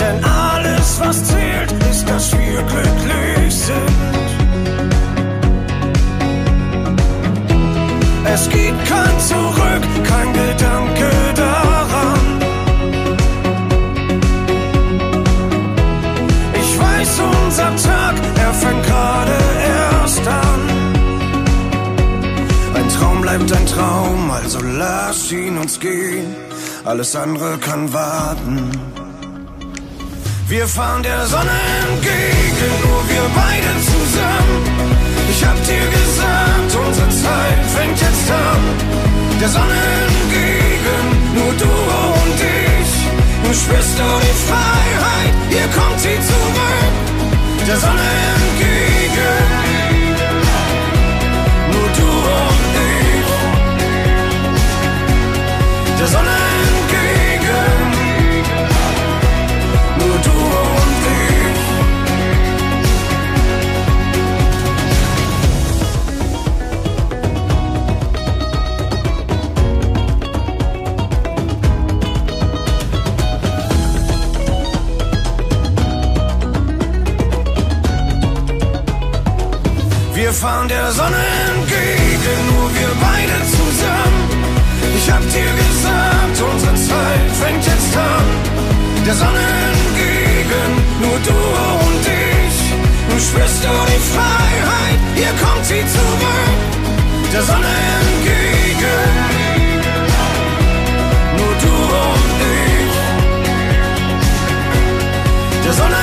Denn 0.00 0.24
alles, 0.24 1.00
was 1.00 1.24
zählt, 1.24 1.72
ist, 1.90 2.08
dass 2.08 2.32
wir 2.32 2.62
glücklich 2.62 3.54
sind. 3.54 4.26
Es 8.34 8.48
gibt 8.48 8.84
kein 8.86 9.20
Zurück, 9.20 9.84
kein 10.04 10.32
Gedanke 10.32 11.10
daran. 11.34 11.55
bleibt 23.36 23.52
ein 23.52 23.66
Traum, 23.66 24.30
also 24.30 24.60
lass 24.62 25.30
ihn 25.32 25.58
uns 25.58 25.78
gehen. 25.78 26.34
Alles 26.84 27.14
andere 27.16 27.58
kann 27.58 27.92
warten. 27.92 28.70
Wir 30.48 30.66
fahren 30.66 31.02
der 31.02 31.26
Sonne 31.26 31.58
entgegen, 31.88 32.72
nur 32.84 33.02
wir 33.08 33.24
beide 33.34 33.72
zusammen. 33.90 34.62
Ich 35.30 35.44
hab 35.44 35.56
dir 35.64 35.86
gesagt, 35.98 36.86
unsere 36.86 37.08
Zeit 37.10 37.60
fängt 37.74 38.00
jetzt 38.00 38.30
an. 38.30 38.62
Der 39.40 39.48
Sonne 39.48 39.80
entgegen, 40.06 41.04
nur 41.34 41.52
du 41.62 41.72
und 42.22 42.38
ich. 42.40 42.92
Nun 43.42 43.54
spürst 43.54 43.98
du 43.98 44.08
die 44.26 44.38
Freiheit, 44.48 45.34
hier 45.50 45.68
kommt 45.78 46.00
sie 46.00 46.18
zurück. 46.30 47.66
Der 47.66 47.76
Sonne 47.76 48.08
entgegen. 48.36 49.55
Fahren 80.46 80.68
der 80.68 80.92
Sonne 80.92 81.24
entgegen, 81.50 82.40
nur 82.50 82.68
wir 82.78 82.92
beide 83.08 83.36
zusammen. 83.56 84.22
Ich 84.98 85.06
hab 85.12 85.22
dir 85.34 85.52
gesagt, 85.62 86.36
unsere 86.52 86.74
Zeit 86.88 87.28
fängt 87.42 87.64
jetzt 87.72 87.94
an. 88.14 88.26
Der 89.06 89.16
Sonne 89.22 89.44
entgegen, 89.70 90.70
nur 91.02 91.18
du 91.28 91.38
und 91.86 92.04
ich. 92.28 92.58
Nun 93.08 93.20
spürst 93.28 93.60
du 93.64 93.72
die 93.92 94.02
Freiheit, 94.12 95.00
hier 95.18 95.34
kommt 95.42 95.64
sie 95.70 95.82
zurück. 95.96 96.60
Der 97.34 97.42
Sonne 97.50 97.72
entgegen, 98.00 99.10
nur 101.38 101.54
du 101.64 101.74
und 102.12 102.38
ich. 102.54 102.96
Der 105.64 105.74
Sonne 105.80 105.95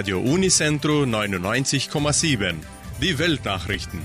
Radio 0.00 0.18
Unicentro 0.18 1.02
99,7. 1.02 2.54
Die 3.02 3.18
Weltnachrichten. 3.18 4.00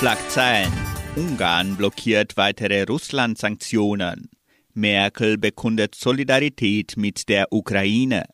Schlagzeilen. 0.00 0.72
Ungarn 1.14 1.76
blockiert 1.76 2.36
weitere 2.36 2.82
Russland-Sanktionen. 2.82 4.30
Merkel 4.74 5.38
bekundet 5.38 5.94
Solidarität 5.94 6.96
mit 6.96 7.28
der 7.28 7.52
Ukraine. 7.52 8.24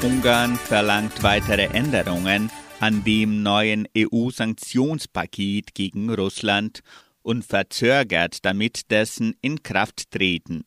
Ungarn 0.00 0.56
verlangt 0.56 1.22
weitere 1.22 1.64
Änderungen 1.64 2.50
an 2.80 3.04
dem 3.04 3.42
neuen 3.42 3.86
EU-Sanktionspaket 3.96 5.74
gegen 5.74 6.08
Russland 6.08 6.82
und 7.24 7.44
verzögert 7.44 8.44
damit 8.44 8.92
dessen 8.92 9.34
Inkrafttreten. 9.40 10.62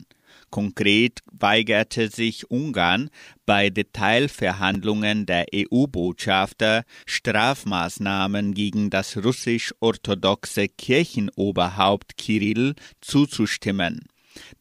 Konkret 0.49 1.19
weigerte 1.31 2.09
sich 2.09 2.49
Ungarn 2.49 3.09
bei 3.45 3.69
Detailverhandlungen 3.69 5.25
der 5.25 5.45
EU-Botschafter 5.53 6.83
Strafmaßnahmen 7.05 8.53
gegen 8.53 8.89
das 8.89 9.17
russisch-orthodoxe 9.17 10.67
Kirchenoberhaupt 10.69 12.17
Kirill 12.17 12.75
zuzustimmen. 13.01 14.07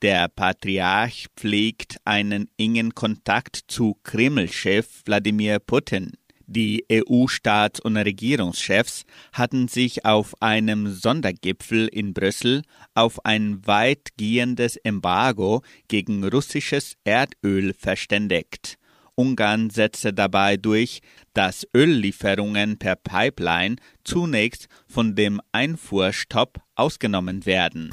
Der 0.03 0.29
Patriarch 0.29 1.27
pflegt 1.37 1.97
einen 2.05 2.49
engen 2.59 2.95
Kontakt 2.95 3.61
zu 3.69 3.97
Kreml-Chef 4.03 5.03
Wladimir 5.05 5.59
Putin. 5.59 6.13
Die 6.49 6.85
EU-Staats- 6.91 7.81
und 7.81 7.97
Regierungschefs 7.97 9.05
hatten 9.33 9.67
sich 9.67 10.05
auf 10.05 10.41
einem 10.41 10.93
Sondergipfel 10.93 11.89
in 11.89 12.15
Brüssel 12.15 12.63
auf 12.95 13.25
ein 13.25 13.67
weitgehendes 13.67 14.77
Embargo 14.77 15.63
gegen 15.89 16.25
russisches 16.25 16.95
Erdöl 17.05 17.75
verständigt. 17.75 18.79
Ungarn 19.17 19.71
setzte 19.71 20.13
dabei 20.13 20.57
durch, 20.57 21.01
dass 21.35 21.67
Öllieferungen 21.75 22.79
per 22.79 22.95
Pipeline 22.97 23.77
zunächst 24.05 24.69
von 24.87 25.17
dem 25.17 25.41
Einfuhrstopp 25.51 26.61
ausgenommen 26.77 27.45
werden. 27.45 27.93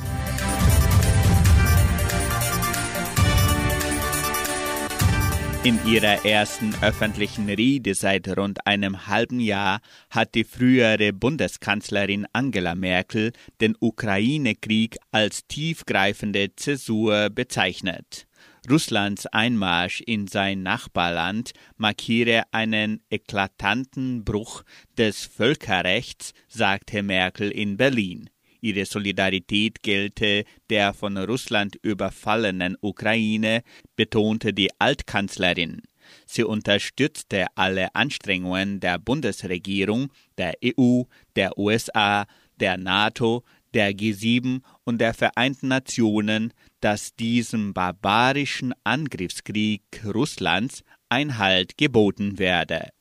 In 5.64 5.80
ihrer 5.88 6.26
ersten 6.26 6.74
öffentlichen 6.82 7.48
Rede 7.48 7.96
seit 7.96 8.28
rund 8.38 8.68
einem 8.68 9.08
halben 9.08 9.40
Jahr 9.40 9.80
hat 10.10 10.36
die 10.36 10.44
frühere 10.44 11.14
Bundeskanzlerin 11.14 12.28
Angela 12.34 12.76
Merkel 12.76 13.32
den 13.62 13.78
Ukraine-Krieg 13.80 14.98
als 15.12 15.48
tiefgreifende 15.48 16.54
Zäsur 16.58 17.30
bezeichnet. 17.30 18.28
Russlands 18.70 19.26
Einmarsch 19.28 20.02
in 20.06 20.28
sein 20.28 20.64
Nachbarland 20.64 21.52
markiere 21.78 22.44
einen 22.52 23.02
eklatanten 23.10 24.26
Bruch 24.26 24.64
des 24.98 25.24
Völkerrechts, 25.24 26.34
sagte 26.50 27.04
Merkel 27.04 27.50
in 27.50 27.78
Berlin. 27.78 28.30
Ihre 28.64 28.86
Solidarität 28.86 29.84
gelte 29.84 30.46
der 30.70 30.94
von 30.94 31.18
Russland 31.18 31.76
überfallenen 31.82 32.78
Ukraine, 32.80 33.62
betonte 33.98 34.54
die 34.54 34.70
Altkanzlerin. 34.80 35.82
Sie 36.26 36.44
unterstützte 36.44 37.48
alle 37.56 37.94
Anstrengungen 37.94 38.80
der 38.80 39.00
Bundesregierung, 39.00 40.12
der 40.38 40.54
EU, 40.64 41.04
der 41.36 41.58
USA, 41.58 42.26
der 42.58 42.78
NATO, 42.78 43.44
der 43.74 43.92
G7 43.92 44.62
und 44.86 45.00
der 45.00 45.14
Vereinten 45.14 45.68
Nationen, 45.68 46.54
dass 46.80 47.16
diesem 47.16 47.74
barbarischen 47.74 48.74
Angriffskrieg 48.86 49.84
Russlands 50.06 50.84
Einhalt 51.10 51.78
geboten 51.78 52.40
werde. 52.40 52.92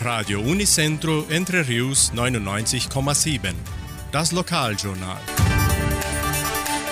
Radio 0.00 0.40
Unicentro 0.40 1.24
Entre 1.28 1.66
Rius 1.66 2.12
99,7. 2.14 3.52
Das 4.12 4.30
Lokaljournal. 4.30 5.18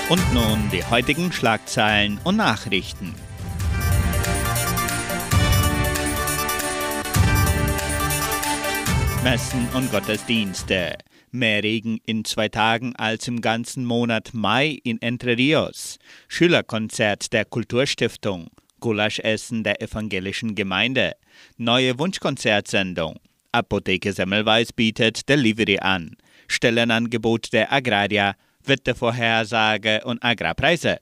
Und 0.08 0.34
nun 0.34 0.68
die 0.72 0.82
heutigen 0.82 1.30
Schlagzeilen 1.30 2.18
und 2.24 2.36
Nachrichten. 2.36 3.14
Messen 9.22 9.68
und 9.74 9.92
Gottesdienste. 9.92 10.98
Mehr 11.30 11.62
Regen 11.62 12.00
in 12.06 12.24
zwei 12.24 12.48
Tagen 12.48 12.96
als 12.96 13.28
im 13.28 13.40
ganzen 13.40 13.84
Monat 13.84 14.30
Mai 14.34 14.80
in 14.82 15.00
Entre 15.00 15.36
Rios. 15.36 15.98
Schülerkonzert 16.26 17.32
der 17.32 17.44
Kulturstiftung. 17.44 18.48
Gulaschessen 18.80 19.64
der 19.64 19.80
evangelischen 19.82 20.54
Gemeinde. 20.54 21.14
Neue 21.56 21.98
Wunschkonzertsendung. 21.98 23.18
Apotheke 23.52 24.12
Semmelweis 24.12 24.72
bietet 24.72 25.28
Delivery 25.28 25.78
an. 25.78 26.16
Stellenangebot 26.48 27.52
der 27.52 27.72
Agraria, 27.72 28.34
Wettervorhersage 28.64 30.02
und 30.04 30.22
Agrarpreise. 30.22 30.98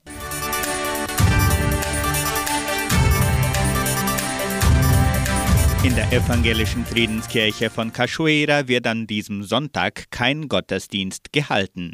In 5.83 5.93
der 5.93 6.11
evangelischen 6.11 6.83
Friedenskirche 6.83 7.69
von 7.69 7.93
Cachoeira 7.93 8.67
wird 8.67 8.87
an 8.87 9.05
diesem 9.05 9.43
Sonntag 9.43 10.09
kein 10.09 10.47
Gottesdienst 10.47 11.31
gehalten. 11.31 11.93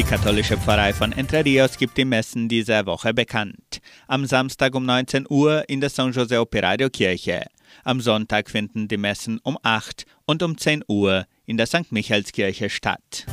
Die 0.00 0.06
katholische 0.06 0.56
Pfarrei 0.56 0.94
von 0.94 1.12
Entre 1.12 1.44
Rios 1.44 1.76
gibt 1.76 1.98
die 1.98 2.06
Messen 2.06 2.48
dieser 2.48 2.86
Woche 2.86 3.12
bekannt. 3.12 3.82
Am 4.08 4.24
Samstag 4.24 4.74
um 4.74 4.86
19 4.86 5.26
Uhr 5.28 5.68
in 5.68 5.82
der 5.82 5.90
San 5.90 6.12
José 6.12 6.40
Operario 6.40 6.88
Kirche. 6.88 7.44
Am 7.84 8.00
Sonntag 8.00 8.48
finden 8.48 8.88
die 8.88 8.96
Messen 8.96 9.40
um 9.42 9.58
8 9.62 10.06
und 10.24 10.42
um 10.42 10.56
10 10.56 10.84
Uhr 10.88 11.26
in 11.44 11.58
der 11.58 11.66
St. 11.66 11.92
Michaelskirche 11.92 12.70
statt. 12.70 13.26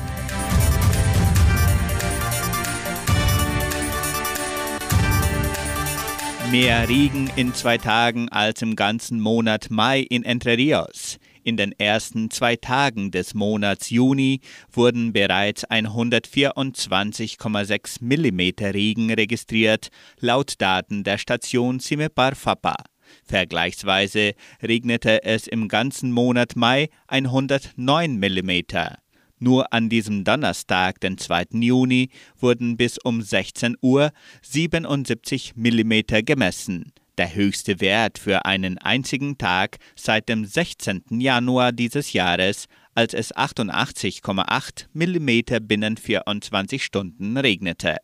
Mehr 6.52 6.90
Regen 6.90 7.32
in 7.38 7.54
zwei 7.54 7.78
Tagen 7.78 8.28
als 8.28 8.62
im 8.62 8.76
ganzen 8.76 9.22
Monat 9.22 9.68
Mai 9.70 10.02
in 10.02 10.24
Entre 10.24 10.58
Rios. 10.58 11.18
In 11.48 11.56
den 11.56 11.72
ersten 11.80 12.30
zwei 12.30 12.58
Tagen 12.58 13.10
des 13.10 13.34
Monats 13.34 13.90
Juni 13.90 14.42
wurden 14.70 15.14
bereits 15.14 15.66
124,6 15.66 18.00
mm 18.02 18.66
Regen 18.74 19.14
registriert, 19.14 19.88
laut 20.20 20.56
Daten 20.58 21.06
der 21.06 21.18
Station 21.18 21.80
Cimepar 21.80 22.36
Fapa. 22.36 22.76
Vergleichsweise 23.24 24.34
regnete 24.62 25.24
es 25.24 25.48
im 25.48 25.70
ganzen 25.70 26.12
Monat 26.12 26.58
Mai 26.58 26.90
109 27.08 28.20
mm. 28.20 28.52
Nur 29.40 29.72
an 29.72 29.88
diesem 29.88 30.26
Donnerstag, 30.26 31.00
den 31.00 31.18
2. 31.18 31.46
Juni, 31.62 32.10
wurden 32.38 32.76
bis 32.76 32.98
um 32.98 33.22
16 33.22 33.78
Uhr 33.82 34.12
77 34.42 35.54
mm 35.56 36.26
gemessen 36.26 36.92
der 37.18 37.34
höchste 37.34 37.80
Wert 37.80 38.18
für 38.18 38.46
einen 38.46 38.78
einzigen 38.78 39.38
Tag 39.38 39.78
seit 39.96 40.30
dem 40.30 40.46
16. 40.46 41.04
Januar 41.10 41.72
dieses 41.72 42.14
Jahres, 42.14 42.68
als 42.96 43.14
es 43.14 43.36
88,8 43.36 44.88
mm 44.94 45.68
binnen 45.68 45.98
24 45.98 46.84
Stunden 46.84 47.38
regnete. 47.38 47.98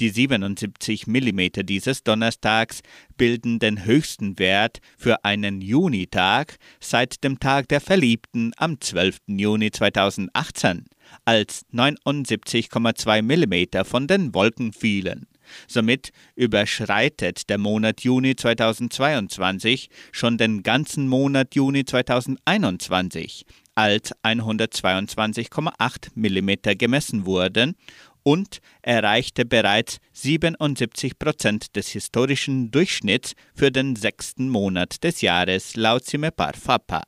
Die 0.00 0.10
77 0.10 1.06
mm 1.06 1.64
dieses 1.64 2.02
Donnerstags 2.02 2.82
bilden 3.16 3.58
den 3.58 3.84
höchsten 3.84 4.38
Wert 4.38 4.80
für 4.96 5.24
einen 5.24 5.60
Junitag 5.60 6.56
seit 6.80 7.24
dem 7.24 7.40
Tag 7.40 7.68
der 7.68 7.80
Verliebten 7.80 8.52
am 8.56 8.80
12. 8.80 9.18
Juni 9.26 9.70
2018, 9.70 10.84
als 11.24 11.66
79,2 11.72 13.22
mm 13.22 13.84
von 13.84 14.06
den 14.06 14.34
Wolken 14.34 14.72
fielen. 14.72 15.26
Somit 15.66 16.10
überschreitet 16.34 17.48
der 17.48 17.58
Monat 17.58 18.02
Juni 18.02 18.36
2022 18.36 19.90
schon 20.12 20.38
den 20.38 20.62
ganzen 20.62 21.08
Monat 21.08 21.54
Juni 21.54 21.84
2021, 21.84 23.44
als 23.74 24.12
122,8 24.22 26.10
mm 26.14 26.78
gemessen 26.78 27.26
wurden 27.26 27.76
und 28.22 28.58
erreichte 28.82 29.44
bereits 29.44 29.98
77 30.12 31.18
Prozent 31.18 31.76
des 31.76 31.88
historischen 31.88 32.70
Durchschnitts 32.70 33.34
für 33.54 33.70
den 33.70 33.96
sechsten 33.96 34.48
Monat 34.50 35.02
des 35.02 35.20
Jahres 35.22 35.76
laut 35.76 36.04
Cimepar 36.04 36.52
Fapa. 36.54 37.02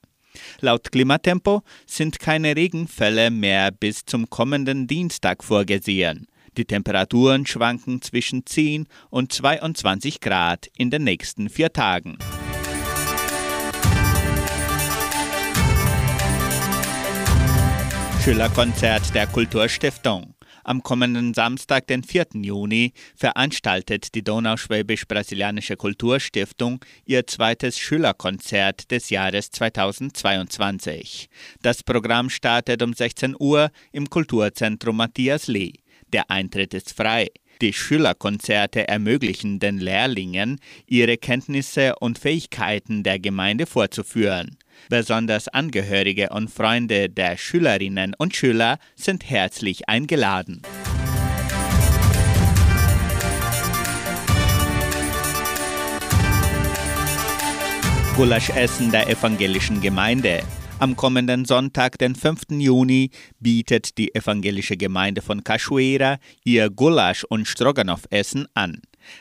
Laut 0.60 0.90
Klimatempo 0.92 1.62
sind 1.86 2.18
keine 2.20 2.56
Regenfälle 2.56 3.30
mehr 3.30 3.70
bis 3.70 4.04
zum 4.04 4.30
kommenden 4.30 4.86
Dienstag 4.86 5.42
vorgesehen. 5.44 6.26
Die 6.56 6.64
Temperaturen 6.64 7.46
schwanken 7.46 8.02
zwischen 8.02 8.44
10 8.46 8.86
und 9.10 9.32
22 9.32 10.20
Grad 10.20 10.68
in 10.76 10.90
den 10.90 11.04
nächsten 11.04 11.48
vier 11.48 11.72
Tagen. 11.72 12.18
Schülerkonzert 18.22 19.14
der 19.14 19.26
Kulturstiftung. 19.26 20.34
Am 20.62 20.82
kommenden 20.82 21.32
Samstag, 21.32 21.86
den 21.86 22.04
4. 22.04 22.26
Juni, 22.34 22.92
veranstaltet 23.16 24.14
die 24.14 24.22
Donauschwäbisch-Brasilianische 24.22 25.76
Kulturstiftung 25.76 26.84
ihr 27.06 27.26
zweites 27.26 27.78
Schülerkonzert 27.78 28.90
des 28.90 29.08
Jahres 29.08 29.50
2022. 29.50 31.28
Das 31.62 31.82
Programm 31.82 32.28
startet 32.28 32.82
um 32.82 32.92
16 32.92 33.34
Uhr 33.38 33.70
im 33.90 34.10
Kulturzentrum 34.10 34.98
Matthias 34.98 35.46
Lee. 35.46 35.79
Der 36.12 36.30
Eintritt 36.30 36.74
ist 36.74 36.92
frei. 36.92 37.28
Die 37.60 37.72
Schülerkonzerte 37.72 38.88
ermöglichen 38.88 39.60
den 39.60 39.78
Lehrlingen, 39.78 40.58
ihre 40.86 41.18
Kenntnisse 41.18 41.94
und 42.00 42.18
Fähigkeiten 42.18 43.02
der 43.02 43.18
Gemeinde 43.18 43.66
vorzuführen. 43.66 44.56
Besonders 44.88 45.48
Angehörige 45.48 46.30
und 46.30 46.50
Freunde 46.50 47.10
der 47.10 47.36
Schülerinnen 47.36 48.14
und 48.18 48.34
Schüler 48.34 48.78
sind 48.96 49.28
herzlich 49.28 49.88
eingeladen. 49.88 50.62
Gulaschessen 58.16 58.90
der 58.90 59.08
evangelischen 59.08 59.80
Gemeinde. 59.80 60.42
Am 60.80 60.96
kommenden 60.96 61.44
Sonntag, 61.44 61.98
den 61.98 62.14
5. 62.14 62.52
Juni, 62.52 63.10
bietet 63.38 63.98
die 63.98 64.14
evangelische 64.14 64.78
Gemeinde 64.78 65.20
von 65.20 65.44
Cachoeira 65.44 66.16
ihr 66.42 66.70
Gulasch- 66.70 67.26
und 67.28 67.46
Stroganoff-Essen 67.46 68.48
an. 68.54 68.80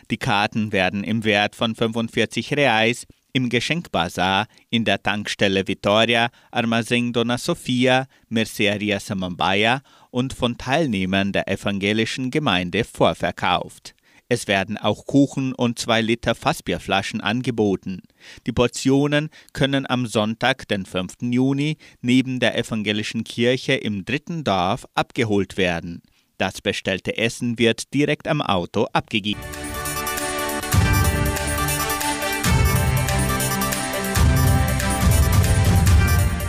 Die 0.09 0.15
Karten 0.15 0.71
werden 0.71 1.03
im 1.03 1.25
Wert 1.25 1.57
von 1.57 1.75
45 1.75 2.53
Reais 2.53 3.07
im 3.33 3.49
Geschenkbazar 3.49 4.47
in 4.69 4.85
der 4.85 5.03
Tankstelle 5.03 5.67
Vitoria, 5.67 6.29
Armazém 6.49 7.11
Dona 7.11 7.37
Sofia, 7.37 8.07
Mercearia 8.29 9.01
Samambaia 9.01 9.81
und 10.11 10.31
von 10.31 10.57
Teilnehmern 10.57 11.33
der 11.33 11.49
evangelischen 11.49 12.31
Gemeinde 12.31 12.85
vorverkauft. 12.85 13.95
Es 14.31 14.47
werden 14.47 14.77
auch 14.77 15.07
Kuchen 15.07 15.53
und 15.53 15.79
zwei 15.79 16.01
Liter 16.01 16.35
Fassbierflaschen 16.35 17.19
angeboten. 17.19 18.03
Die 18.45 18.51
Portionen 18.51 19.29
können 19.53 19.89
am 19.89 20.05
Sonntag, 20.05 20.67
den 20.67 20.85
5. 20.85 21.15
Juni, 21.21 21.77
neben 22.01 22.39
der 22.39 22.55
evangelischen 22.55 23.23
Kirche 23.23 23.73
im 23.73 24.05
dritten 24.05 24.43
Dorf 24.43 24.87
abgeholt 24.93 25.57
werden. 25.57 26.03
Das 26.37 26.61
bestellte 26.61 27.17
Essen 27.17 27.57
wird 27.57 27.91
direkt 27.95 28.27
am 28.27 28.43
Auto 28.43 28.85
abgegeben. 28.93 29.41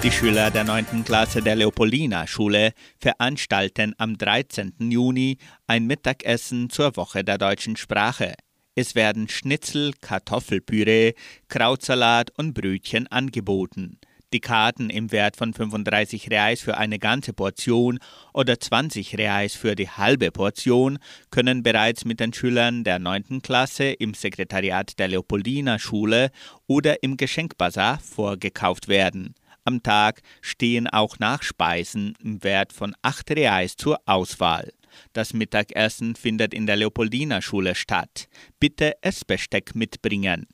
Die 0.02 0.10
Schüler 0.10 0.50
der 0.50 0.64
9. 0.64 1.04
Klasse 1.04 1.42
der 1.42 1.56
Leopoldina-Schule 1.56 2.72
veranstalten 2.98 3.94
am 3.98 4.16
13. 4.16 4.72
Juni 4.78 5.36
ein 5.66 5.86
Mittagessen 5.86 6.70
zur 6.70 6.96
Woche 6.96 7.22
der 7.22 7.36
deutschen 7.36 7.76
Sprache. 7.76 8.32
Es 8.74 8.94
werden 8.94 9.28
Schnitzel, 9.28 9.92
Kartoffelpüree, 10.00 11.12
Krautsalat 11.48 12.30
und 12.38 12.54
Brötchen 12.54 13.08
angeboten. 13.08 13.98
Die 14.32 14.40
Karten 14.40 14.88
im 14.88 15.12
Wert 15.12 15.36
von 15.36 15.52
35 15.52 16.30
Reais 16.30 16.62
für 16.62 16.78
eine 16.78 16.98
ganze 16.98 17.34
Portion 17.34 17.98
oder 18.32 18.58
20 18.58 19.18
Reais 19.18 19.54
für 19.54 19.74
die 19.74 19.90
halbe 19.90 20.30
Portion 20.30 20.98
können 21.30 21.62
bereits 21.62 22.06
mit 22.06 22.20
den 22.20 22.32
Schülern 22.32 22.84
der 22.84 23.00
9. 23.00 23.42
Klasse 23.42 23.90
im 23.90 24.14
Sekretariat 24.14 24.98
der 24.98 25.08
Leopoldina 25.08 25.78
Schule 25.78 26.30
oder 26.66 27.02
im 27.02 27.18
Geschenkbazar 27.18 27.98
vorgekauft 27.98 28.88
werden. 28.88 29.34
Am 29.64 29.82
Tag 29.82 30.22
stehen 30.40 30.86
auch 30.86 31.18
Nachspeisen 31.18 32.16
im 32.22 32.42
Wert 32.42 32.72
von 32.72 32.94
8 33.02 33.32
Reais 33.32 33.76
zur 33.76 33.98
Auswahl. 34.06 34.72
Das 35.12 35.34
Mittagessen 35.34 36.16
findet 36.16 36.54
in 36.54 36.66
der 36.66 36.76
Leopoldina 36.76 37.42
Schule 37.42 37.74
statt. 37.74 38.28
Bitte 38.58 38.94
Essbesteck 39.02 39.74
mitbringen. 39.74 40.46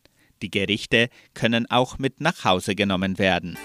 Die 0.43 0.51
Gerichte 0.51 1.09
können 1.35 1.71
auch 1.71 1.99
mit 1.99 2.21
nach 2.21 2.45
Hause 2.45 2.75
genommen 2.75 3.19
werden. 3.19 3.57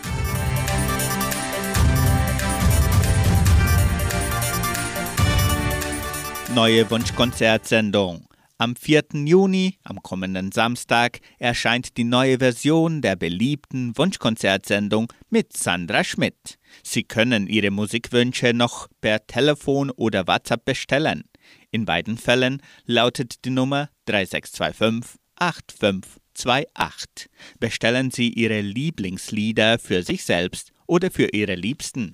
Neue 6.53 6.89
Wunschkonzertsendung. 6.89 8.27
Am 8.61 8.75
4. 8.75 9.25
Juni, 9.25 9.79
am 9.83 10.03
kommenden 10.03 10.51
Samstag, 10.51 11.19
erscheint 11.39 11.97
die 11.97 12.03
neue 12.03 12.37
Version 12.37 13.01
der 13.01 13.15
beliebten 13.15 13.97
Wunschkonzertsendung 13.97 15.11
mit 15.31 15.57
Sandra 15.57 16.03
Schmidt. 16.03 16.59
Sie 16.83 17.01
können 17.01 17.47
Ihre 17.47 17.71
Musikwünsche 17.71 18.53
noch 18.53 18.87
per 19.01 19.25
Telefon 19.25 19.89
oder 19.89 20.27
WhatsApp 20.27 20.63
bestellen. 20.63 21.23
In 21.71 21.85
beiden 21.85 22.19
Fällen 22.19 22.61
lautet 22.85 23.45
die 23.45 23.49
Nummer 23.49 23.89
3625 24.05 25.19
8528. 25.37 27.31
Bestellen 27.59 28.11
Sie 28.11 28.29
Ihre 28.29 28.61
Lieblingslieder 28.61 29.79
für 29.79 30.03
sich 30.03 30.23
selbst 30.23 30.71
oder 30.85 31.09
für 31.09 31.29
Ihre 31.33 31.55
Liebsten. 31.55 32.11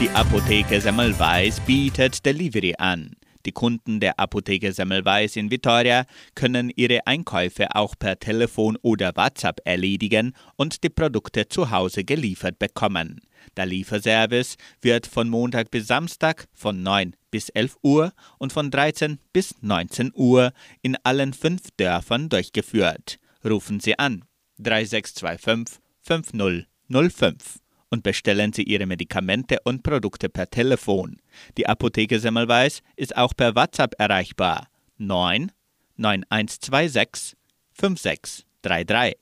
Die 0.00 0.10
Apotheke 0.10 0.80
Semmelweis 0.80 1.60
bietet 1.60 2.26
Delivery 2.26 2.74
an. 2.78 3.14
Die 3.46 3.52
Kunden 3.52 4.00
der 4.00 4.18
Apotheke 4.18 4.72
Semmelweis 4.72 5.36
in 5.36 5.52
Vitoria 5.52 6.04
können 6.34 6.72
ihre 6.74 7.06
Einkäufe 7.06 7.76
auch 7.76 7.94
per 7.96 8.18
Telefon 8.18 8.76
oder 8.82 9.12
WhatsApp 9.14 9.60
erledigen 9.64 10.34
und 10.56 10.82
die 10.82 10.88
Produkte 10.88 11.46
zu 11.46 11.70
Hause 11.70 12.02
geliefert 12.02 12.58
bekommen. 12.58 13.20
Der 13.56 13.66
Lieferservice 13.66 14.56
wird 14.80 15.06
von 15.06 15.28
Montag 15.28 15.70
bis 15.70 15.86
Samstag 15.86 16.48
von 16.52 16.82
9 16.82 17.14
bis 17.30 17.50
11 17.50 17.76
Uhr 17.82 18.12
und 18.38 18.52
von 18.52 18.72
13 18.72 19.20
bis 19.32 19.54
19 19.60 20.10
Uhr 20.12 20.52
in 20.82 20.96
allen 21.04 21.34
fünf 21.34 21.70
Dörfern 21.76 22.28
durchgeführt. 22.28 23.20
Rufen 23.44 23.78
Sie 23.78 23.96
an 23.96 24.24
3625 24.58 25.78
5005 26.02 27.63
und 27.94 28.02
bestellen 28.02 28.52
Sie 28.52 28.64
Ihre 28.64 28.86
Medikamente 28.86 29.58
und 29.62 29.84
Produkte 29.84 30.28
per 30.28 30.50
Telefon. 30.50 31.20
Die 31.56 31.68
Apotheke 31.68 32.18
Semmelweis 32.18 32.82
ist 32.96 33.16
auch 33.16 33.32
per 33.36 33.54
WhatsApp 33.54 33.94
erreichbar. 33.98 34.66
9 34.98 35.52
9126 35.96 37.36
5633. 37.72 39.16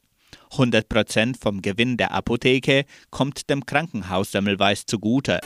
100% 0.53 1.39
vom 1.39 1.61
Gewinn 1.61 1.99
der 1.99 2.13
Apotheke 2.13 2.85
kommt 3.11 3.51
dem 3.51 3.67
Krankenhaus 3.67 4.33
Semmelweis 4.33 4.87
zugute. 4.87 5.39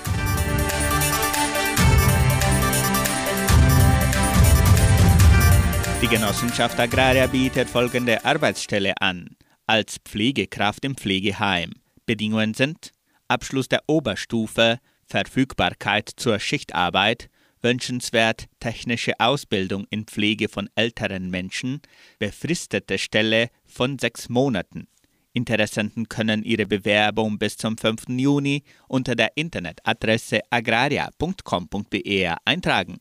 Die 6.00 6.08
Genossenschaft 6.08 6.78
Agraria 6.78 7.26
bietet 7.26 7.68
folgende 7.68 8.24
Arbeitsstelle 8.24 8.94
an. 9.00 9.30
Als 9.66 9.96
Pflegekraft 10.04 10.84
im 10.84 10.94
Pflegeheim. 10.96 11.72
Bedingungen 12.06 12.54
sind 12.54 12.92
Abschluss 13.28 13.68
der 13.68 13.82
Oberstufe, 13.86 14.78
Verfügbarkeit 15.04 16.10
zur 16.16 16.38
Schichtarbeit, 16.38 17.28
wünschenswert 17.62 18.46
technische 18.60 19.18
Ausbildung 19.18 19.86
in 19.90 20.04
Pflege 20.04 20.48
von 20.48 20.68
älteren 20.74 21.30
Menschen, 21.30 21.80
befristete 22.18 22.98
Stelle 22.98 23.48
von 23.64 23.98
sechs 23.98 24.28
Monaten. 24.28 24.88
Interessenten 25.32 26.08
können 26.08 26.42
ihre 26.42 26.66
Bewerbung 26.66 27.38
bis 27.38 27.56
zum 27.58 27.76
5. 27.76 28.04
Juni 28.08 28.62
unter 28.88 29.14
der 29.14 29.36
Internetadresse 29.36 30.40
agraria.com.br 30.48 32.36
eintragen. 32.44 32.98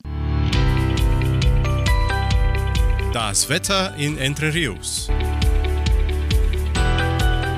Das 3.13 3.47
Wetter 3.47 3.95
in 3.95 4.17
Entre 4.17 4.53
Rios. 4.53 5.09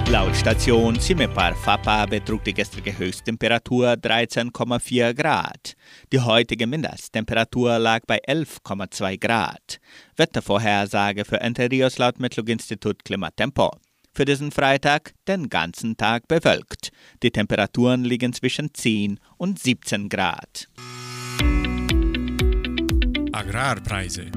Laut 0.10 0.34
Station 0.38 0.98
Cimepar 0.98 1.54
Fapa 1.54 2.06
betrug 2.06 2.42
die 2.46 2.54
gestrige 2.54 2.98
Höchsttemperatur 2.98 3.92
13,4 3.92 5.14
Grad. 5.14 5.74
Die 6.14 6.22
heutige 6.22 6.66
Mindesttemperatur 6.66 7.78
lag 7.78 8.00
bei 8.08 8.18
11,2 8.26 9.20
Grad. 9.20 9.82
Wettervorhersage 10.16 11.26
für 11.26 11.42
Entre 11.42 11.70
Rios 11.70 11.98
laut 11.98 12.22
Metlog-Institut 12.22 13.04
Klimatempo. 13.04 13.72
Für 14.14 14.24
diesen 14.24 14.52
Freitag 14.52 15.14
den 15.28 15.50
ganzen 15.50 15.98
Tag 15.98 16.30
bewölkt. 16.30 16.92
Die 17.22 17.32
Temperaturen 17.32 18.06
liegen 18.06 18.32
zwischen 18.32 18.74
10 18.74 19.20
und 19.36 19.60
17 19.60 20.08
Grad. 20.08 20.70
Agrarpreise. 23.34 24.32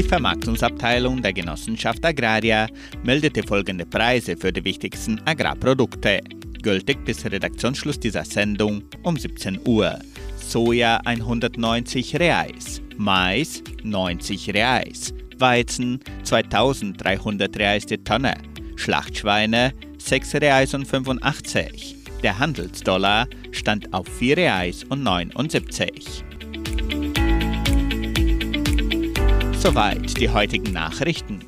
Die 0.00 0.08
Vermarktungsabteilung 0.08 1.20
der 1.20 1.34
Genossenschaft 1.34 2.02
Agraria 2.06 2.68
meldete 3.02 3.42
folgende 3.42 3.84
Preise 3.84 4.34
für 4.34 4.50
die 4.50 4.64
wichtigsten 4.64 5.20
Agrarprodukte. 5.26 6.22
Gültig 6.62 7.04
bis 7.04 7.22
Redaktionsschluss 7.26 8.00
dieser 8.00 8.24
Sendung 8.24 8.82
um 9.02 9.18
17 9.18 9.60
Uhr. 9.66 9.98
Soja 10.38 11.02
190 11.04 12.18
Reais, 12.18 12.80
Mais 12.96 13.62
90 13.82 14.54
Reais, 14.54 15.12
Weizen 15.36 16.00
2300 16.22 17.54
Reais 17.58 17.84
die 17.84 17.98
Tonne, 17.98 18.32
Schlachtschweine 18.76 19.74
6 19.98 20.36
Reais 20.36 20.72
und 20.72 20.86
85. 20.86 21.96
Der 22.22 22.38
Handelsdollar 22.38 23.28
stand 23.50 23.92
auf 23.92 24.08
4 24.08 24.38
Reais 24.38 24.82
und 24.84 25.02
79. 25.02 26.24
Soweit 29.60 30.18
die 30.18 30.30
heutigen 30.30 30.72
Nachrichten. 30.72 31.44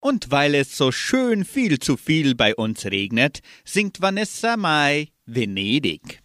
Und 0.00 0.32
weil 0.32 0.56
es 0.56 0.76
so 0.76 0.90
schön 0.90 1.44
viel 1.44 1.78
zu 1.78 1.96
viel 1.96 2.34
bei 2.34 2.52
uns 2.52 2.84
regnet, 2.84 3.42
singt 3.64 4.02
Vanessa 4.02 4.56
Mai 4.56 5.06
Venedig. 5.24 6.20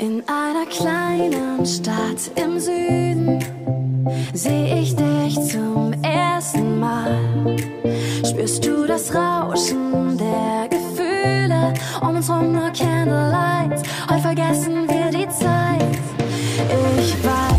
In 0.00 0.24
einer 0.28 0.66
kleinen 0.66 1.64
Stadt 1.64 2.28
im 2.34 2.58
Süden 2.58 3.38
sehe 4.34 4.80
ich 4.80 4.96
dich 4.96 5.34
zum 5.34 5.92
ersten 6.02 6.80
Mal. 6.80 7.56
Spürst 8.28 8.66
du 8.66 8.84
das 8.84 9.14
Rauschen 9.14 10.18
der 10.18 10.68
Gefühle? 10.68 11.72
Um 12.00 12.16
uns 12.16 12.28
rum 12.28 12.52
nur 12.52 12.70
Candlelight. 12.72 13.80
Heute 14.10 14.22
vergessen 14.22 14.88
wir. 14.88 14.97
Ich 16.70 17.24
weiß, 17.24 17.57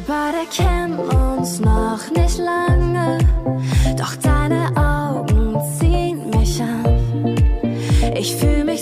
Wir 0.00 0.14
beide 0.14 0.46
kennen 0.46 0.98
uns 0.98 1.60
noch 1.60 2.00
nicht 2.16 2.38
lange, 2.38 3.18
doch 3.98 4.16
deine 4.16 4.74
Augen 4.74 5.58
ziehen 5.78 6.30
mich 6.30 6.62
an. 6.62 7.36
Ich 8.16 8.34
fühle 8.34 8.64
mich 8.64 8.79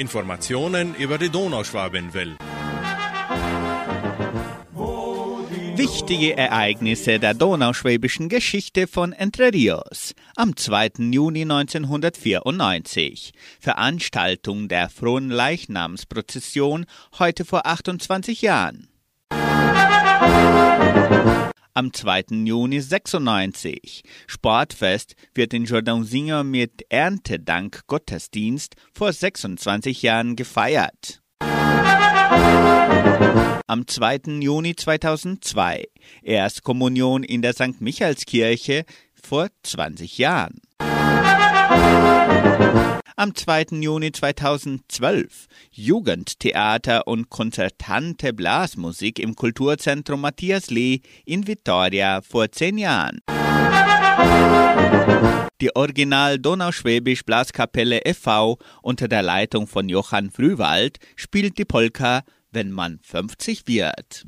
Informationen 0.00 0.94
über 0.94 1.18
die 1.18 1.28
Donauschwabenwelle. 1.28 2.36
Wichtige 5.76 6.36
Ereignisse 6.36 7.18
der 7.18 7.34
donauschwäbischen 7.34 8.28
Geschichte 8.28 8.86
von 8.86 9.12
Entre 9.12 9.52
Rios. 9.52 10.14
Am 10.36 10.56
2. 10.56 11.10
Juni 11.10 11.42
1994. 11.42 13.32
Veranstaltung 13.60 14.68
der 14.68 14.88
Frohen 14.88 15.28
Leichnamsprozession 15.28 16.86
heute 17.18 17.44
vor 17.44 17.66
28 17.66 18.42
Jahren. 18.42 18.88
Am 21.80 21.94
2. 21.94 22.44
Juni 22.44 22.78
96. 22.78 24.02
Sportfest 24.26 25.14
wird 25.32 25.54
in 25.54 25.64
Jordansinger 25.64 26.44
mit 26.44 26.84
Erntedank 26.90 27.86
Gottesdienst 27.86 28.74
vor 28.92 29.14
26 29.14 30.02
Jahren 30.02 30.36
gefeiert. 30.36 31.22
Am 33.66 33.86
2. 33.86 34.40
Juni 34.42 34.76
2002 34.76 35.86
Erstkommunion 36.20 37.22
in 37.22 37.40
der 37.40 37.54
St. 37.54 37.80
Michaelskirche 37.80 38.84
vor 39.14 39.48
20 39.62 40.18
Jahren. 40.18 40.60
Am 43.20 43.34
2. 43.34 43.82
Juni 43.82 44.12
2012 44.12 45.46
Jugendtheater 45.72 47.06
und 47.06 47.28
konzertante 47.28 48.32
Blasmusik 48.32 49.18
im 49.18 49.36
Kulturzentrum 49.36 50.22
Matthias 50.22 50.70
Lee 50.70 51.00
in 51.26 51.46
Vitoria 51.46 52.22
vor 52.22 52.50
10 52.50 52.78
Jahren. 52.78 53.20
Die 55.60 55.76
Original 55.76 56.38
Donauschwäbisch 56.38 57.22
Blaskapelle 57.26 58.06
e.V. 58.06 58.56
unter 58.80 59.06
der 59.06 59.20
Leitung 59.20 59.66
von 59.66 59.90
Johann 59.90 60.30
Frühwald 60.30 60.96
spielt 61.14 61.58
die 61.58 61.66
Polka 61.66 62.22
Wenn 62.52 62.70
man 62.70 63.00
50 63.02 63.66
wird. 63.66 64.24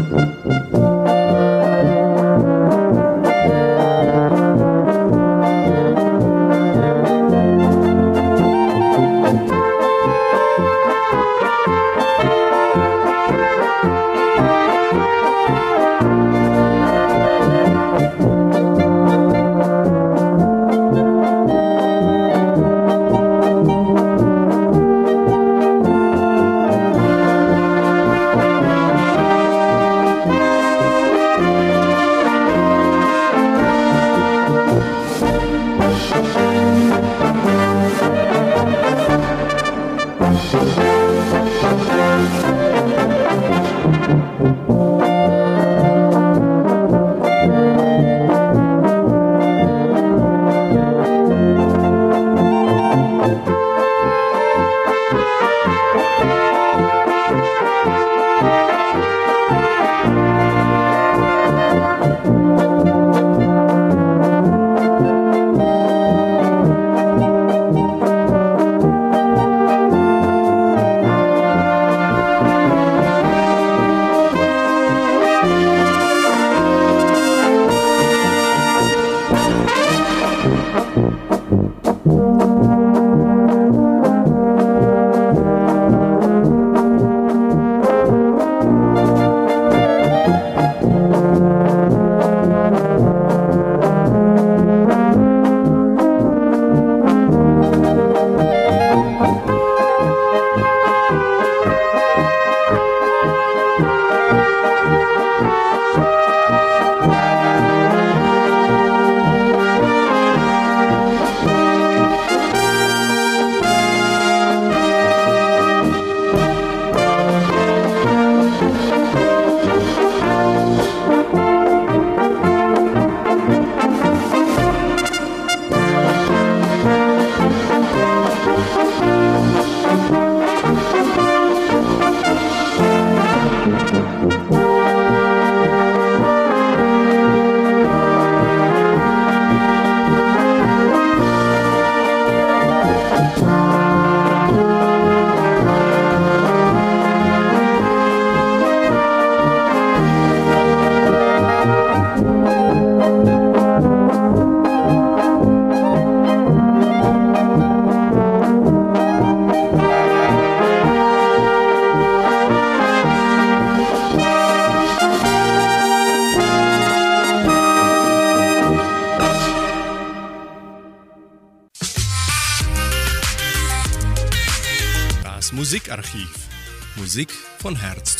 Das 0.00 0.29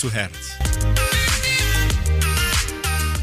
zu 0.01 0.11
Herz. 0.11 0.57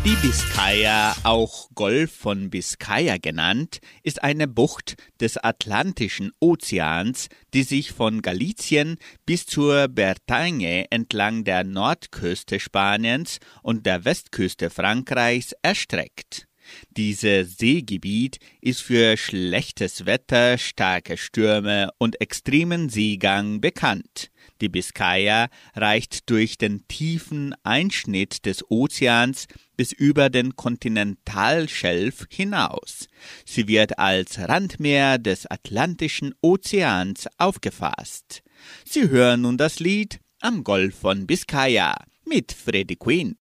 Die 0.05 0.15
Biskaya, 0.21 1.15
auch 1.23 1.69
Golf 1.73 2.11
von 2.11 2.51
Biskaya 2.51 3.17
genannt, 3.17 3.79
ist 4.03 4.23
eine 4.23 4.47
Bucht 4.47 4.93
des 5.19 5.37
Atlantischen 5.37 6.33
Ozeans, 6.39 7.29
die 7.55 7.63
sich 7.63 7.93
von 7.93 8.21
Galizien 8.21 8.97
bis 9.25 9.47
zur 9.47 9.87
Bretagne 9.87 10.85
entlang 10.91 11.45
der 11.45 11.63
Nordküste 11.63 12.59
Spaniens 12.59 13.39
und 13.63 13.87
der 13.87 14.05
Westküste 14.05 14.69
Frankreichs 14.69 15.55
erstreckt. 15.63 16.47
Dieses 16.91 17.57
Seegebiet 17.57 18.39
ist 18.61 18.81
für 18.81 19.17
schlechtes 19.17 20.05
Wetter, 20.05 20.57
starke 20.57 21.17
Stürme 21.17 21.89
und 21.97 22.19
extremen 22.21 22.89
Seegang 22.89 23.61
bekannt. 23.61 24.31
Die 24.61 24.69
Biskaya 24.69 25.49
reicht 25.75 26.29
durch 26.29 26.57
den 26.57 26.87
tiefen 26.87 27.53
Einschnitt 27.63 28.45
des 28.45 28.69
Ozeans 28.71 29.47
bis 29.75 29.91
über 29.91 30.29
den 30.29 30.55
Kontinentalschelf 30.55 32.25
hinaus. 32.29 33.07
Sie 33.45 33.67
wird 33.67 33.99
als 33.99 34.39
Randmeer 34.39 35.19
des 35.19 35.45
Atlantischen 35.45 36.33
Ozeans 36.41 37.27
aufgefasst. 37.37 38.41
Sie 38.83 39.09
hören 39.09 39.41
nun 39.41 39.57
das 39.57 39.79
Lied 39.79 40.19
Am 40.39 40.63
Golf 40.63 40.95
von 40.95 41.27
Biskaya 41.27 41.95
mit 42.25 42.51
Freddie 42.51 42.95
Quinn. 42.95 43.37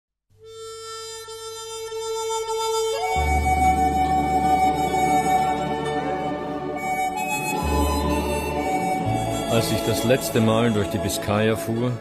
Als 9.51 9.69
ich 9.69 9.81
das 9.85 10.05
letzte 10.05 10.39
Mal 10.39 10.71
durch 10.71 10.87
die 10.91 10.97
Biskaya 10.97 11.57
fuhr 11.57 11.91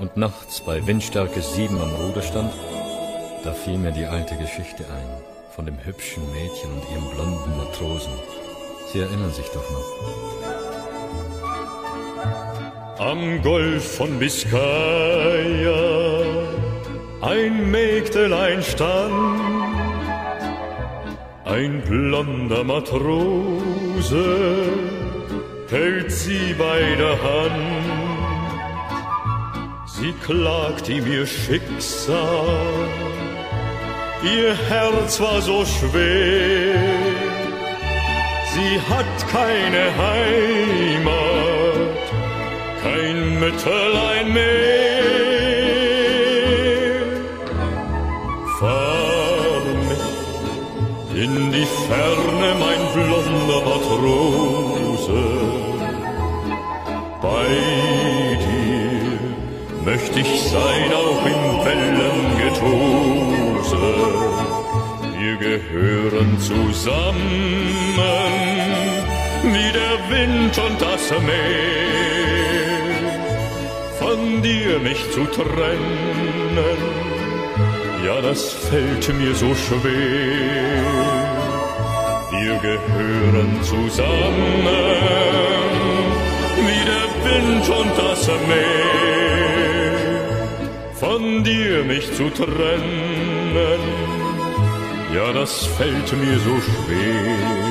und 0.00 0.16
nachts 0.16 0.60
bei 0.60 0.84
Windstärke 0.88 1.40
7 1.40 1.80
am 1.80 1.94
Ruder 1.94 2.20
stand, 2.20 2.52
da 3.44 3.52
fiel 3.52 3.78
mir 3.78 3.92
die 3.92 4.06
alte 4.06 4.34
Geschichte 4.34 4.82
ein 4.82 5.06
von 5.54 5.66
dem 5.66 5.78
hübschen 5.84 6.24
Mädchen 6.32 6.68
und 6.72 6.82
ihrem 6.90 7.08
blonden 7.14 7.56
Matrosen. 7.56 8.12
Sie 8.92 8.98
erinnern 8.98 9.32
sich 9.32 9.46
doch 9.50 9.70
noch. 9.70 9.86
Am 12.98 13.40
Golf 13.40 13.98
von 13.98 14.18
Biskaya 14.18 14.56
ein 17.22 17.70
Mägdelein 17.70 18.64
stand, 18.64 19.40
ein 21.44 21.82
blonder 21.82 22.64
Matrose 22.64 24.26
hält 25.70 26.12
sie 26.12 26.54
bei 26.58 26.94
der 26.96 27.22
Hand. 27.22 28.16
Sie 29.86 30.12
klagt 30.24 30.88
ihm 30.88 31.06
ihr 31.06 31.26
Schicksal, 31.26 32.88
ihr 34.22 34.54
Herz 34.68 35.20
war 35.20 35.40
so 35.40 35.64
schwer. 35.64 36.78
Sie 38.54 38.80
hat 38.90 39.28
keine 39.30 39.84
Heimat, 40.06 41.16
kein 42.82 43.40
Mütterlein 43.40 44.32
mehr. 44.32 45.06
Fahren 48.60 49.84
in 51.14 51.52
die 51.52 51.68
Ferne, 51.86 52.48
mein 52.64 52.82
blonder 52.94 53.60
Matrose. 53.68 54.85
Bei 57.26 57.50
dir 58.46 59.18
möchte 59.84 60.18
ich 60.20 60.32
sein, 60.42 60.88
auch 61.02 61.22
im 61.34 61.44
Wellengetose. 61.68 63.84
Wir 65.18 65.36
gehören 65.36 66.30
zusammen, 66.38 67.96
wie 69.54 69.70
der 69.80 69.96
Wind 70.14 70.54
und 70.66 70.76
das 70.80 71.04
Meer. 71.28 73.06
Von 73.98 74.18
dir 74.42 74.78
mich 74.78 75.02
zu 75.10 75.24
trennen, 75.24 76.58
ja, 78.06 78.16
das 78.20 78.52
fällt 78.52 79.08
mir 79.18 79.34
so 79.34 79.52
schwer. 79.64 80.84
Wir 82.38 82.56
gehören 82.68 83.50
zusammen, 83.62 84.66
Wind 87.26 87.68
und 87.80 87.92
das 87.98 88.26
Meer. 88.48 88.86
Von 90.94 91.44
dir 91.44 91.84
mich 91.84 92.06
zu 92.14 92.30
trennen, 92.30 93.80
ja, 95.14 95.32
das 95.32 95.66
fällt 95.76 96.12
mir 96.12 96.38
so 96.38 96.56
schwer. 96.66 97.65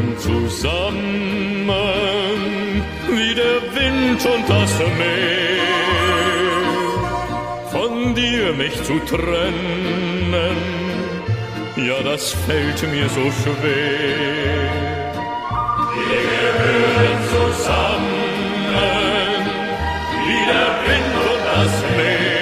Gehören 0.00 0.18
zusammen 0.18 1.68
wie 3.08 3.34
der 3.34 3.60
Wind 3.74 4.24
und 4.24 4.48
das 4.48 4.78
Meer. 4.78 5.60
Von 7.70 8.14
dir 8.14 8.52
mich 8.54 8.82
zu 8.82 8.98
trennen, 9.00 10.56
ja, 11.76 12.02
das 12.02 12.32
fällt 12.46 12.82
mir 12.90 13.08
so 13.08 13.30
schwer. 13.42 14.70
Wir 15.94 16.22
gehören 16.32 17.20
zusammen 17.34 18.20
wie 20.26 20.44
der 20.52 20.70
Wind 20.86 21.14
und 21.32 21.44
das 21.54 21.74
Meer. 21.96 22.40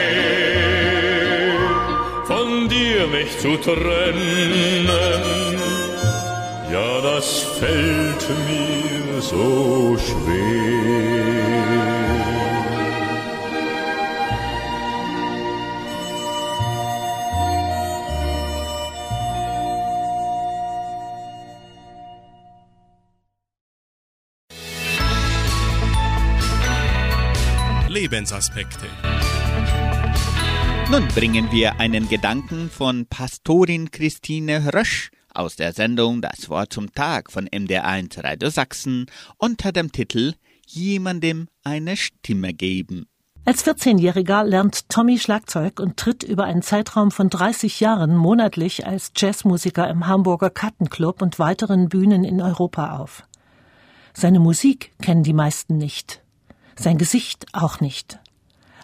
Von 2.26 2.48
dir 2.68 3.06
mich 3.08 3.32
zu 3.38 3.56
trennen, 3.56 5.37
fällt 7.68 8.28
mir 8.46 9.20
so 9.20 9.98
schwer. 9.98 10.58
Lebensaspekte. 27.88 28.86
Nun 30.90 31.06
bringen 31.08 31.50
wir 31.52 31.78
einen 31.78 32.08
Gedanken 32.08 32.70
von 32.70 33.06
Pastorin 33.06 33.90
Christine 33.90 34.72
Rösch 34.72 35.10
aus 35.38 35.56
der 35.56 35.72
Sendung 35.72 36.20
Das 36.20 36.48
Wort 36.48 36.72
zum 36.72 36.92
Tag 36.92 37.30
von 37.30 37.48
MDR1 37.48 38.22
Radio 38.24 38.50
Sachsen 38.50 39.06
unter 39.36 39.72
dem 39.72 39.92
Titel 39.92 40.34
Jemandem 40.66 41.48
eine 41.64 41.96
Stimme 41.96 42.52
geben. 42.52 43.06
Als 43.44 43.64
14-Jähriger 43.64 44.44
lernt 44.44 44.90
Tommy 44.90 45.18
Schlagzeug 45.18 45.80
und 45.80 45.96
tritt 45.96 46.22
über 46.22 46.44
einen 46.44 46.60
Zeitraum 46.60 47.10
von 47.10 47.30
30 47.30 47.80
Jahren 47.80 48.14
monatlich 48.14 48.86
als 48.86 49.12
Jazzmusiker 49.16 49.88
im 49.88 50.06
Hamburger 50.06 50.50
Kattenclub 50.50 51.22
und 51.22 51.38
weiteren 51.38 51.88
Bühnen 51.88 52.24
in 52.24 52.42
Europa 52.42 52.98
auf. 52.98 53.22
Seine 54.12 54.40
Musik 54.40 54.92
kennen 55.00 55.22
die 55.22 55.32
meisten 55.32 55.78
nicht. 55.78 56.22
Sein 56.76 56.98
Gesicht 56.98 57.46
auch 57.52 57.80
nicht. 57.80 58.18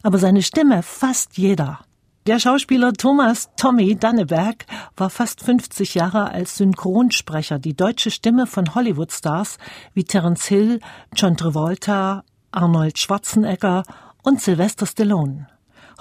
Aber 0.03 0.19
seine 0.19 0.43
Stimme 0.43 0.83
fast 0.83 1.37
jeder. 1.37 1.81
Der 2.27 2.39
Schauspieler 2.39 2.95
Thomas 2.95 3.51
Tommy 3.59 3.97
Danneberg 3.97 4.65
war 4.97 5.11
fast 5.11 5.45
50 5.45 5.95
Jahre 5.95 6.31
als 6.31 6.57
Synchronsprecher 6.57 7.59
die 7.59 7.77
deutsche 7.77 8.11
Stimme 8.11 8.47
von 8.47 8.75
Hollywood-Stars 8.75 9.59
wie 9.93 10.05
Terence 10.05 10.47
Hill, 10.47 10.81
John 11.15 11.37
Travolta, 11.37 12.25
Arnold 12.51 12.99
Schwarzenegger 12.99 13.83
und 14.23 14.41
Sylvester 14.41 14.87
Stallone. 14.87 15.49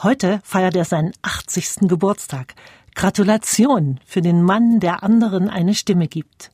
Heute 0.02 0.40
feiert 0.46 0.78
er 0.78 0.86
seinen 0.86 1.12
80. 1.24 1.90
Geburtstag. 1.90 2.56
Gratulation 2.96 4.00
für 4.06 4.22
den 4.22 4.44
Mann, 4.44 4.80
der 4.80 5.04
anderen 5.04 5.50
eine 5.50 5.76
Stimme 5.76 6.08
gibt. 6.08 6.52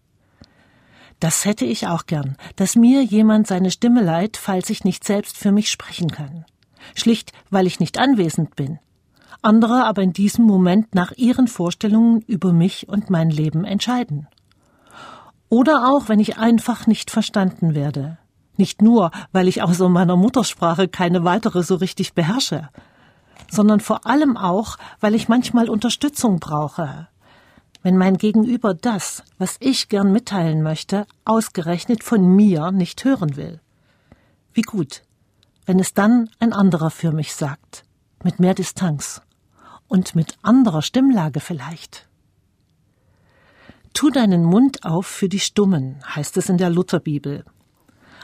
Das 1.20 1.46
hätte 1.46 1.66
ich 1.66 1.86
auch 1.86 2.08
gern, 2.08 2.38
dass 2.56 2.76
mir 2.76 3.04
jemand 3.04 3.46
seine 3.46 3.70
Stimme 3.70 4.02
leiht, 4.02 4.36
falls 4.36 4.72
ich 4.72 4.84
nicht 4.84 5.04
selbst 5.04 5.38
für 5.38 5.52
mich 5.52 5.70
sprechen 5.70 6.10
kann. 6.10 6.46
Schlicht, 6.96 7.34
weil 7.52 7.68
ich 7.68 7.80
nicht 7.80 8.00
anwesend 8.00 8.56
bin. 8.56 8.80
Andere 9.42 9.86
aber 9.86 10.02
in 10.02 10.12
diesem 10.12 10.46
Moment 10.46 10.94
nach 10.94 11.14
ihren 11.14 11.48
Vorstellungen 11.48 12.22
über 12.28 12.52
mich 12.52 12.90
und 12.90 13.10
mein 13.10 13.30
Leben 13.30 13.64
entscheiden. 13.64 14.28
Oder 15.48 15.90
auch, 15.90 16.10
wenn 16.10 16.20
ich 16.20 16.38
einfach 16.38 16.88
nicht 16.88 17.10
verstanden 17.10 17.74
werde. 17.74 18.18
Nicht 18.58 18.82
nur, 18.82 19.12
weil 19.32 19.48
ich 19.48 19.64
außer 19.64 19.88
meiner 19.88 20.18
Muttersprache 20.18 20.90
keine 20.90 21.24
weitere 21.24 21.64
so 21.64 21.76
richtig 21.76 22.14
beherrsche, 22.14 22.70
sondern 23.50 23.80
vor 23.80 24.06
allem 24.06 24.36
auch, 24.36 24.76
weil 25.00 25.16
ich 25.16 25.30
manchmal 25.30 25.70
Unterstützung 25.70 26.40
brauche. 26.40 27.08
Wenn 27.82 27.98
mein 27.98 28.18
Gegenüber 28.18 28.74
das, 28.74 29.24
was 29.38 29.56
ich 29.62 29.88
gern 29.88 30.12
mitteilen 30.12 30.62
möchte, 30.62 31.08
ausgerechnet 31.24 32.04
von 32.04 32.36
mir 32.36 32.72
nicht 32.72 33.06
hören 33.06 33.38
will. 33.38 33.62
Wie 34.52 34.64
gut, 34.64 35.04
wenn 35.66 35.80
es 35.80 35.94
dann 35.94 36.30
ein 36.40 36.52
anderer 36.52 36.90
für 36.90 37.14
mich 37.14 37.34
sagt, 37.34 37.86
mit 38.22 38.42
mehr 38.42 38.54
Distanz 38.54 39.22
und 39.90 40.16
mit 40.16 40.38
anderer 40.42 40.82
Stimmlage 40.82 41.42
vielleicht. 41.42 42.08
Tu 43.94 44.10
deinen 44.12 44.46
Mund 44.46 44.86
auf 44.86 45.08
für 45.08 45.28
die 45.28 45.40
Stummen, 45.40 45.98
heißt 46.16 46.38
es 46.38 46.48
in 46.48 46.58
der 46.58 46.70
Lutherbibel. 46.70 47.44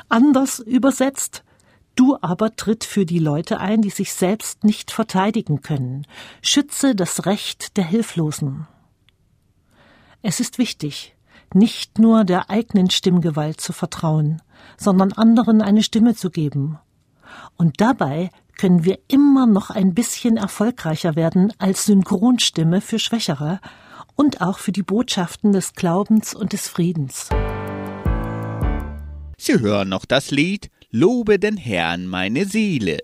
Anders 0.07 0.59
übersetzt, 0.59 1.43
du 1.95 2.17
aber 2.21 2.55
tritt 2.55 2.85
für 2.85 3.05
die 3.05 3.19
Leute 3.19 3.59
ein, 3.59 3.81
die 3.81 3.89
sich 3.89 4.13
selbst 4.13 4.63
nicht 4.63 4.91
verteidigen 4.91 5.61
können. 5.61 6.07
Schütze 6.41 6.95
das 6.95 7.25
Recht 7.25 7.75
der 7.75 7.83
Hilflosen. 7.83 8.67
Es 10.21 10.39
ist 10.39 10.59
wichtig, 10.59 11.15
nicht 11.53 11.99
nur 11.99 12.23
der 12.23 12.49
eigenen 12.49 12.89
Stimmgewalt 12.89 13.59
zu 13.59 13.73
vertrauen, 13.73 14.41
sondern 14.77 15.13
anderen 15.13 15.61
eine 15.61 15.83
Stimme 15.83 16.15
zu 16.15 16.29
geben. 16.29 16.79
Und 17.57 17.81
dabei 17.81 18.29
können 18.55 18.83
wir 18.83 18.99
immer 19.07 19.45
noch 19.45 19.69
ein 19.69 19.93
bisschen 19.93 20.37
erfolgreicher 20.37 21.15
werden 21.15 21.53
als 21.57 21.85
Synchronstimme 21.85 22.81
für 22.81 22.99
Schwächere 22.99 23.59
und 24.15 24.41
auch 24.41 24.59
für 24.59 24.71
die 24.71 24.83
Botschaften 24.83 25.51
des 25.51 25.73
Glaubens 25.73 26.33
und 26.33 26.53
des 26.53 26.67
Friedens. 26.67 27.29
Sie 29.37 29.59
hören 29.59 29.89
noch 29.89 30.05
das 30.05 30.31
Lied 30.31 30.69
Lobe 30.89 31.39
den 31.39 31.57
Herrn 31.57 32.07
meine 32.07 32.45
Seele. 32.45 32.99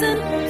listen 0.00 0.47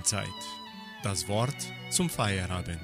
Sternzeit. 0.00 0.28
Das 1.02 1.28
Wort 1.28 1.56
zum 1.90 2.08
Feierabend. 2.08 2.80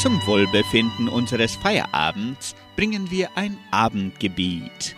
Zum 0.00 0.26
Wohlbefinden 0.26 1.08
unseres 1.08 1.56
Feierabends 1.56 2.54
bringen 2.76 3.10
wir 3.10 3.30
ein 3.36 3.58
Abendgebet. 3.70 4.96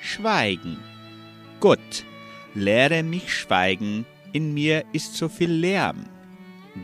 Schweigen. 0.00 0.78
Gott, 1.60 2.04
lehre 2.54 3.02
mich 3.02 3.32
schweigen, 3.34 4.06
in 4.32 4.54
mir 4.54 4.84
ist 4.92 5.14
so 5.14 5.28
viel 5.28 5.50
Lärm. 5.50 6.06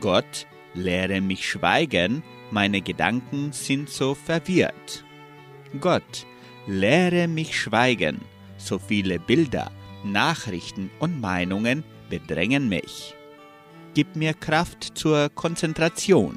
Gott, 0.00 0.46
lehre 0.74 1.20
mich 1.20 1.48
schweigen, 1.48 2.22
meine 2.50 2.80
Gedanken 2.80 3.52
sind 3.52 3.90
so 3.90 4.14
verwirrt. 4.14 5.04
Gott, 5.80 6.26
lehre 6.66 7.28
mich 7.28 7.58
schweigen, 7.58 8.20
so 8.56 8.78
viele 8.78 9.18
Bilder, 9.18 9.70
Nachrichten 10.04 10.90
und 10.98 11.20
Meinungen 11.20 11.84
bedrängen 12.12 12.68
mich. 12.68 13.14
Gib 13.94 14.16
mir 14.16 14.34
Kraft 14.34 14.98
zur 14.98 15.30
Konzentration. 15.30 16.36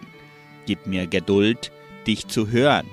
Gib 0.65 0.87
mir 0.87 1.05
Geduld, 1.05 1.69
dich 2.07 2.27
zu 2.27 2.49
hören. 2.49 2.87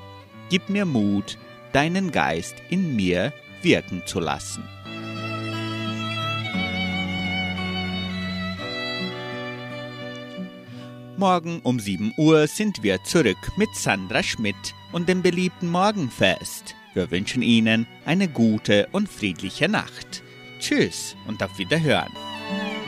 Gib 0.50 0.68
mir 0.68 0.84
Mut, 0.84 1.38
deinen 1.72 2.10
Geist 2.10 2.56
in 2.70 2.96
mir 2.96 3.32
wirken 3.62 4.02
zu 4.04 4.18
lassen. 4.18 4.64
Morgen 11.16 11.60
um 11.62 11.78
7 11.78 12.12
Uhr 12.16 12.48
sind 12.48 12.82
wir 12.82 13.04
zurück 13.04 13.52
mit 13.56 13.68
Sandra 13.76 14.24
Schmidt 14.24 14.74
und 14.90 15.08
dem 15.08 15.22
beliebten 15.22 15.68
Morgenfest. 15.70 16.74
Wir 16.94 17.12
wünschen 17.12 17.42
Ihnen 17.42 17.86
eine 18.04 18.26
gute 18.26 18.88
und 18.90 19.08
friedliche 19.08 19.68
Nacht. 19.68 20.24
Tschüss 20.58 21.14
und 21.28 21.40
auf 21.44 21.58
Wiederhören. 21.58 22.31
Thank 22.58 22.74
you. 22.74 22.81